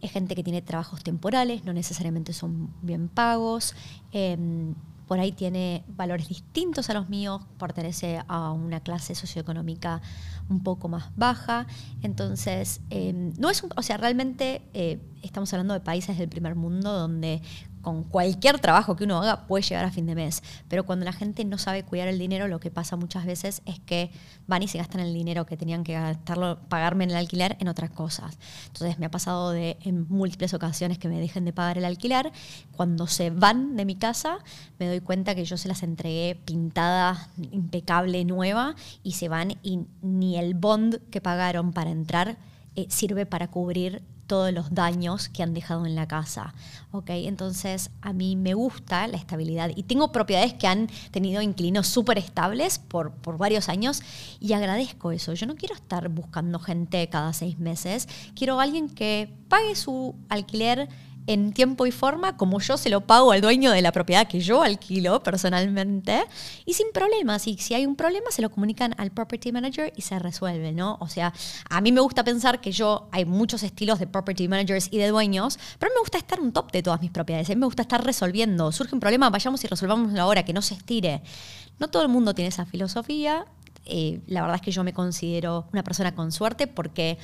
Es 0.00 0.12
gente 0.12 0.34
que 0.34 0.44
tiene 0.44 0.62
trabajos 0.62 1.02
temporales, 1.02 1.64
no 1.64 1.72
necesariamente 1.72 2.32
son 2.32 2.72
bien 2.82 3.08
pagos. 3.08 3.74
Em, 4.12 4.74
por 5.12 5.20
ahí 5.20 5.32
tiene 5.32 5.84
valores 5.88 6.26
distintos 6.26 6.88
a 6.88 6.94
los 6.94 7.10
míos, 7.10 7.42
pertenece 7.58 8.22
a 8.28 8.50
una 8.50 8.80
clase 8.80 9.14
socioeconómica 9.14 10.00
un 10.48 10.62
poco 10.62 10.88
más 10.88 11.14
baja. 11.16 11.66
Entonces, 12.00 12.80
em, 12.88 13.34
no 13.38 13.50
es 13.50 13.62
un, 13.62 13.68
o 13.76 13.82
sea, 13.82 13.98
realmente 13.98 14.62
eh, 14.72 15.02
estamos 15.20 15.52
hablando 15.52 15.74
de 15.74 15.80
países 15.80 16.16
del 16.16 16.30
primer 16.30 16.54
mundo 16.54 16.94
donde 16.94 17.42
con 17.82 18.04
cualquier 18.04 18.58
trabajo 18.60 18.96
que 18.96 19.04
uno 19.04 19.18
haga 19.18 19.46
puede 19.46 19.62
llegar 19.64 19.84
a 19.84 19.90
fin 19.90 20.06
de 20.06 20.14
mes. 20.14 20.42
Pero 20.68 20.86
cuando 20.86 21.04
la 21.04 21.12
gente 21.12 21.44
no 21.44 21.58
sabe 21.58 21.82
cuidar 21.82 22.08
el 22.08 22.18
dinero, 22.18 22.48
lo 22.48 22.60
que 22.60 22.70
pasa 22.70 22.96
muchas 22.96 23.26
veces 23.26 23.60
es 23.66 23.80
que 23.80 24.10
van 24.46 24.62
y 24.62 24.68
se 24.68 24.78
gastan 24.78 25.00
el 25.00 25.12
dinero 25.12 25.44
que 25.46 25.56
tenían 25.56 25.84
que 25.84 25.94
gastarlo, 25.94 26.58
pagarme 26.68 27.04
en 27.04 27.10
el 27.10 27.16
alquiler 27.16 27.56
en 27.60 27.68
otras 27.68 27.90
cosas. 27.90 28.38
Entonces 28.68 28.98
me 28.98 29.06
ha 29.06 29.10
pasado 29.10 29.54
en 29.54 30.06
múltiples 30.08 30.54
ocasiones 30.54 30.98
que 30.98 31.08
me 31.08 31.20
dejen 31.20 31.44
de 31.44 31.52
pagar 31.52 31.76
el 31.76 31.84
alquiler. 31.84 32.32
Cuando 32.76 33.06
se 33.06 33.30
van 33.30 33.76
de 33.76 33.84
mi 33.84 33.96
casa, 33.96 34.38
me 34.78 34.86
doy 34.86 35.00
cuenta 35.00 35.34
que 35.34 35.44
yo 35.44 35.56
se 35.56 35.68
las 35.68 35.82
entregué 35.82 36.40
pintada, 36.44 37.28
impecable, 37.50 38.24
nueva, 38.24 38.76
y 39.02 39.12
se 39.12 39.28
van 39.28 39.58
y 39.62 39.80
ni 40.00 40.38
el 40.38 40.54
bond 40.54 41.00
que 41.10 41.20
pagaron 41.20 41.72
para 41.72 41.90
entrar 41.90 42.38
eh, 42.76 42.86
sirve 42.88 43.26
para 43.26 43.48
cubrir 43.48 44.02
todos 44.26 44.52
los 44.52 44.72
daños 44.72 45.28
que 45.28 45.42
han 45.42 45.52
dejado 45.52 45.84
en 45.84 45.94
la 45.94 46.08
casa. 46.08 46.54
¿okay? 46.90 47.26
Entonces, 47.26 47.90
a 48.00 48.14
mí 48.14 48.34
me 48.34 48.54
gusta 48.54 49.06
la 49.06 49.18
estabilidad 49.18 49.70
y 49.76 49.82
tengo 49.82 50.10
propiedades 50.10 50.54
que 50.54 50.66
han 50.66 50.88
tenido 51.10 51.42
inquilinos 51.42 51.86
súper 51.86 52.16
estables 52.16 52.78
por, 52.78 53.12
por 53.12 53.36
varios 53.36 53.68
años 53.68 54.02
y 54.40 54.54
agradezco 54.54 55.12
eso. 55.12 55.34
Yo 55.34 55.46
no 55.46 55.54
quiero 55.56 55.74
estar 55.74 56.08
buscando 56.08 56.58
gente 56.58 57.06
cada 57.10 57.34
seis 57.34 57.58
meses, 57.58 58.08
quiero 58.34 58.58
alguien 58.58 58.88
que 58.88 59.28
pague 59.48 59.74
su 59.74 60.14
alquiler 60.30 60.88
en 61.26 61.52
tiempo 61.52 61.86
y 61.86 61.92
forma 61.92 62.36
como 62.36 62.60
yo 62.60 62.76
se 62.76 62.90
lo 62.90 63.02
pago 63.02 63.32
al 63.32 63.40
dueño 63.40 63.70
de 63.70 63.82
la 63.82 63.92
propiedad 63.92 64.26
que 64.26 64.40
yo 64.40 64.62
alquilo 64.62 65.22
personalmente 65.22 66.24
y 66.64 66.74
sin 66.74 66.86
problemas. 66.92 67.46
Y 67.46 67.56
si 67.58 67.74
hay 67.74 67.86
un 67.86 67.96
problema, 67.96 68.30
se 68.30 68.42
lo 68.42 68.50
comunican 68.50 68.94
al 68.98 69.10
property 69.10 69.52
manager 69.52 69.92
y 69.96 70.02
se 70.02 70.18
resuelve, 70.18 70.72
¿no? 70.72 70.96
O 71.00 71.08
sea, 71.08 71.32
a 71.68 71.80
mí 71.80 71.92
me 71.92 72.00
gusta 72.00 72.24
pensar 72.24 72.60
que 72.60 72.72
yo, 72.72 73.08
hay 73.12 73.24
muchos 73.24 73.62
estilos 73.62 73.98
de 73.98 74.06
property 74.06 74.48
managers 74.48 74.88
y 74.90 74.98
de 74.98 75.08
dueños, 75.08 75.58
pero 75.78 75.92
me 75.94 76.00
gusta 76.00 76.18
estar 76.18 76.40
un 76.40 76.52
top 76.52 76.72
de 76.72 76.82
todas 76.82 77.00
mis 77.00 77.10
propiedades. 77.10 77.48
A 77.50 77.54
mí 77.54 77.60
me 77.60 77.66
gusta 77.66 77.82
estar 77.82 78.04
resolviendo. 78.04 78.72
Surge 78.72 78.94
un 78.94 79.00
problema, 79.00 79.30
vayamos 79.30 79.62
y 79.64 79.66
resolvamos 79.68 80.14
ahora, 80.18 80.44
que 80.44 80.52
no 80.52 80.62
se 80.62 80.74
estire. 80.74 81.22
No 81.78 81.88
todo 81.88 82.02
el 82.02 82.08
mundo 82.08 82.34
tiene 82.34 82.48
esa 82.48 82.64
filosofía. 82.66 83.44
Eh, 83.84 84.20
la 84.26 84.42
verdad 84.42 84.56
es 84.56 84.62
que 84.62 84.70
yo 84.70 84.84
me 84.84 84.92
considero 84.92 85.66
una 85.72 85.82
persona 85.82 86.14
con 86.14 86.30
suerte 86.30 86.66
porque 86.66 87.18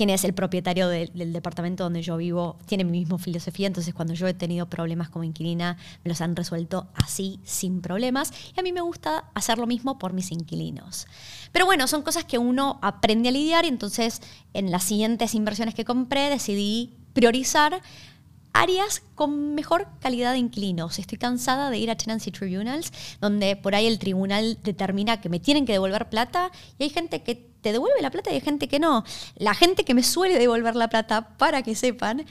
quien 0.00 0.08
es 0.08 0.24
el 0.24 0.32
propietario 0.32 0.88
del 0.88 1.34
departamento 1.34 1.84
donde 1.84 2.00
yo 2.00 2.16
vivo 2.16 2.56
tiene 2.64 2.84
mi 2.84 3.00
misma 3.00 3.18
filosofía, 3.18 3.66
entonces 3.66 3.92
cuando 3.92 4.14
yo 4.14 4.26
he 4.26 4.32
tenido 4.32 4.64
problemas 4.64 5.10
como 5.10 5.24
inquilina, 5.24 5.76
me 6.02 6.08
los 6.08 6.22
han 6.22 6.34
resuelto 6.34 6.88
así, 6.94 7.38
sin 7.44 7.82
problemas, 7.82 8.32
y 8.56 8.58
a 8.58 8.62
mí 8.62 8.72
me 8.72 8.80
gusta 8.80 9.30
hacer 9.34 9.58
lo 9.58 9.66
mismo 9.66 9.98
por 9.98 10.14
mis 10.14 10.32
inquilinos. 10.32 11.06
Pero 11.52 11.66
bueno, 11.66 11.86
son 11.86 12.00
cosas 12.00 12.24
que 12.24 12.38
uno 12.38 12.78
aprende 12.80 13.28
a 13.28 13.32
lidiar 13.32 13.66
y 13.66 13.68
entonces 13.68 14.22
en 14.54 14.70
las 14.70 14.84
siguientes 14.84 15.34
inversiones 15.34 15.74
que 15.74 15.84
compré 15.84 16.30
decidí 16.30 16.96
priorizar 17.12 17.82
áreas 18.54 19.02
con 19.14 19.54
mejor 19.54 19.86
calidad 20.00 20.32
de 20.32 20.38
inquilinos. 20.38 20.98
Estoy 20.98 21.18
cansada 21.18 21.68
de 21.68 21.76
ir 21.76 21.90
a 21.90 21.96
tenancy 21.96 22.30
tribunals, 22.30 22.90
donde 23.20 23.54
por 23.54 23.74
ahí 23.74 23.86
el 23.86 23.98
tribunal 23.98 24.56
determina 24.62 25.20
que 25.20 25.28
me 25.28 25.40
tienen 25.40 25.66
que 25.66 25.72
devolver 25.72 26.08
plata 26.08 26.50
y 26.78 26.84
hay 26.84 26.88
gente 26.88 27.22
que 27.22 27.49
te 27.60 27.72
devuelve 27.72 28.00
la 28.02 28.10
plata 28.10 28.30
y 28.30 28.34
hay 28.34 28.40
gente 28.40 28.68
que 28.68 28.78
no. 28.78 29.04
La 29.36 29.54
gente 29.54 29.84
que 29.84 29.94
me 29.94 30.02
suele 30.02 30.38
devolver 30.38 30.76
la 30.76 30.88
plata, 30.88 31.36
para 31.36 31.62
que 31.62 31.74
sepan, 31.74 32.24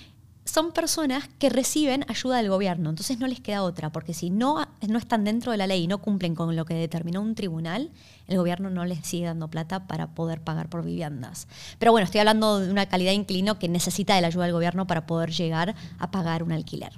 son 0.50 0.72
personas 0.72 1.30
que 1.38 1.50
reciben 1.50 2.04
ayuda 2.08 2.38
del 2.38 2.50
gobierno, 2.50 2.90
entonces 2.90 3.20
no 3.20 3.28
les 3.28 3.40
queda 3.40 3.64
otra, 3.64 3.92
porque 3.92 4.14
si 4.14 4.30
no, 4.30 4.68
no 4.88 4.98
están 4.98 5.24
dentro 5.24 5.52
de 5.52 5.60
la 5.60 5.68
ley 5.68 5.84
y 5.84 5.88
no 5.88 6.00
cumplen 6.00 6.34
con 6.34 6.56
lo 6.56 6.66
que 6.66 6.74
determinó 6.74 7.22
un 7.22 7.36
tribunal, 7.36 7.92
el 8.28 8.38
gobierno 8.38 8.70
no 8.70 8.84
les 8.86 9.06
sigue 9.06 9.26
dando 9.26 9.48
plata 9.48 9.88
para 9.88 10.08
poder 10.16 10.42
pagar 10.42 10.70
por 10.70 10.84
viviendas. 10.84 11.48
Pero 11.78 11.92
bueno, 11.92 12.06
estoy 12.06 12.20
hablando 12.20 12.60
de 12.60 12.72
una 12.72 12.88
calidad 12.88 13.12
de 13.12 13.16
inquilino 13.16 13.60
que 13.60 13.70
necesita 13.70 14.16
de 14.16 14.22
la 14.22 14.28
ayuda 14.28 14.46
del 14.46 14.54
gobierno 14.54 14.88
para 14.88 15.06
poder 15.06 15.32
llegar 15.32 15.76
a 16.00 16.12
pagar 16.12 16.42
un 16.42 16.52
alquiler. 16.52 16.94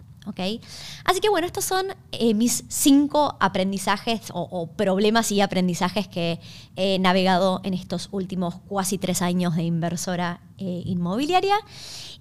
Así 1.03 1.19
que 1.19 1.29
bueno, 1.29 1.47
estos 1.47 1.65
son 1.65 1.88
eh, 2.12 2.34
mis 2.34 2.63
cinco 2.67 3.38
aprendizajes 3.39 4.31
o, 4.34 4.67
problemas 4.67 5.31
y 5.31 5.41
aprendizajes 5.41 6.07
que 6.07 6.39
he 6.75 6.99
navegado 6.99 7.62
en 7.63 7.73
estos 7.73 8.10
últimos 8.12 8.55
casi 8.69 8.97
tres 8.97 9.21
años 9.21 9.55
de 9.55 9.63
inversora 9.63 10.41
eh, 10.57 10.84
inmobiliaria. 10.86 11.55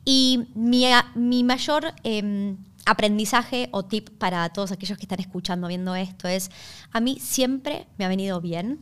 Y 0.05 0.49
mi, 0.55 0.87
mi 1.15 1.45
mayor 1.45 1.93
em, 2.03 2.57
aprendizaje 2.87 3.69
o 3.73 3.85
tip 3.85 4.09
para 4.19 4.49
todos 4.49 4.73
aquellos 4.73 4.97
que 4.97 5.05
están 5.05 5.21
escuchando, 5.21 5.69
viendo 5.69 5.95
esto, 5.95 6.27
es, 6.27 6.51
a 6.93 7.01
mí 7.01 7.19
siempre 7.21 7.87
me 7.99 8.05
ha 8.07 8.09
venido 8.09 8.41
bien 8.41 8.81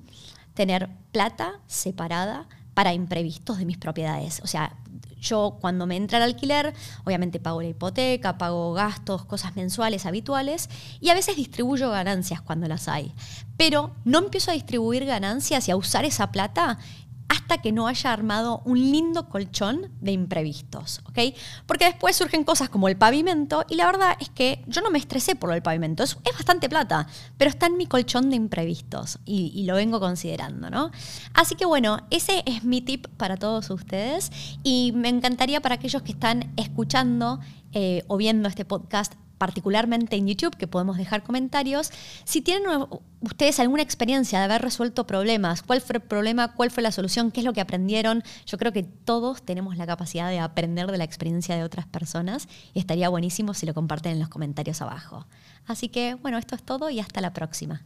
tener 0.55 0.89
plata 1.13 1.61
separada 1.67 2.49
para 2.75 2.95
imprevistos 2.95 3.59
de 3.59 3.65
mis 3.65 3.79
propiedades. 3.79 4.41
O 4.45 4.47
sea, 4.47 4.77
yo 5.21 5.59
cuando 5.61 5.87
me 5.87 5.97
entra 5.97 6.19
el 6.19 6.25
alquiler, 6.25 6.75
obviamente 7.05 7.41
pago 7.41 7.63
la 7.63 7.69
hipoteca, 7.69 8.39
pago 8.39 8.73
gastos, 8.73 9.25
cosas 9.25 9.57
mensuales 9.57 10.07
habituales 10.07 10.69
y 11.01 11.11
a 11.11 11.15
veces 11.15 11.37
distribuyo 11.37 11.91
ganancias 11.91 12.41
cuando 12.41 12.69
las 12.69 12.89
hay. 12.89 13.15
Pero 13.57 13.95
no 14.05 14.19
empiezo 14.19 14.51
a 14.51 14.55
distribuir 14.55 15.05
ganancias 15.05 15.69
y 15.69 15.71
a 15.71 15.77
usar 15.77 16.05
esa 16.05 16.31
plata 16.31 16.79
hasta 17.29 17.59
que 17.59 17.73
no 17.73 17.87
haya 17.87 18.13
armado 18.13 18.63
un 18.65 18.79
lindo 18.79 19.29
colchón 19.29 19.91
de 20.01 20.13
imprevistos, 20.13 21.01
¿ok? 21.09 21.35
Porque 21.67 21.85
después 21.85 22.17
surgen 22.17 22.45
cosas 22.45 22.69
como 22.69 22.89
el 22.89 22.97
pavimento 22.97 23.65
y 23.69 23.77
la 23.77 23.87
verdad 23.87 24.17
es 24.19 24.31
que 24.31 24.65
yo 24.67 24.81
no 24.81 24.91
me 24.91 24.99
estresé 24.99 25.35
por 25.35 25.53
el 25.53 25.63
pavimento, 25.63 26.03
es, 26.03 26.17
bastante 26.25 26.69
plata, 26.69 27.07
pero 27.37 27.51
está 27.51 27.67
en 27.67 27.77
mi 27.77 27.87
colchón 27.87 28.31
de 28.31 28.37
imprevistos 28.37 29.19
y, 29.25 29.65
lo 29.69 29.75
vengo 29.75 30.01
considerando, 30.01 30.71
¿no? 30.71 30.91
Así 31.35 31.55
que 31.55 31.67
bueno, 31.67 31.99
ese 32.11 32.43
es 32.47 32.65
mi 32.65 32.81
tip 32.81 33.07
para 33.19 33.37
todos 33.37 33.69
ustedes 33.69 34.31
y 34.63 34.93
me 34.95 35.11
encantaría 35.11 35.61
para 35.61 35.75
aquellos 35.75 36.01
que 36.03 36.13
están 36.13 36.53
escuchando 36.57 37.41
eh, 37.73 38.03
o 38.07 38.17
viendo 38.17 38.49
este 38.49 38.65
podcast 38.65 39.13
particularmente 39.39 40.17
en 40.17 40.27
YouTube, 40.27 40.57
que 40.57 40.67
podemos 40.67 40.97
dejar 40.97 41.23
comentarios. 41.23 41.91
Si 42.25 42.43
tienen 42.43 42.69
ustedes 43.21 43.59
alguna 43.61 43.83
experiencia 43.83 44.39
de 44.39 44.45
haber 44.45 44.63
resuelto 44.63 45.07
problemas, 45.07 45.63
cuál 45.63 45.81
fue 45.81 45.97
el 45.97 46.03
problema, 46.03 46.55
cuál 46.55 46.71
fue 46.71 46.83
la 46.83 46.93
solución, 46.93 47.31
qué 47.31 47.41
es 47.41 47.47
lo 47.47 47.53
que 47.53 47.61
aprendieron, 47.61 48.23
yo 48.47 48.59
creo 48.59 48.73
que 48.73 48.83
todos 48.83 49.43
tenemos 49.43 49.77
la 49.77 49.87
capacidad 49.87 50.29
de 50.29 50.41
aprender 50.41 50.91
de 50.91 50.99
la 50.99 51.05
experiencia 51.05 51.57
de 51.57 51.65
otras 51.65 51.87
personas 51.87 52.49
y 52.75 52.81
estaría 52.81 53.09
buenísimo 53.09 53.55
si 53.55 53.67
lo 53.67 53.75
comparten 53.75 54.13
en 54.13 54.21
los 54.21 54.29
comentarios 54.29 54.83
abajo. 54.83 55.27
Así 55.67 55.89
que 55.89 56.15
bueno, 56.15 56.39
esto 56.39 56.55
es 56.55 56.63
todo 56.63 56.91
y 56.91 57.01
hasta 57.01 57.21
la 57.21 57.33
próxima. 57.33 57.83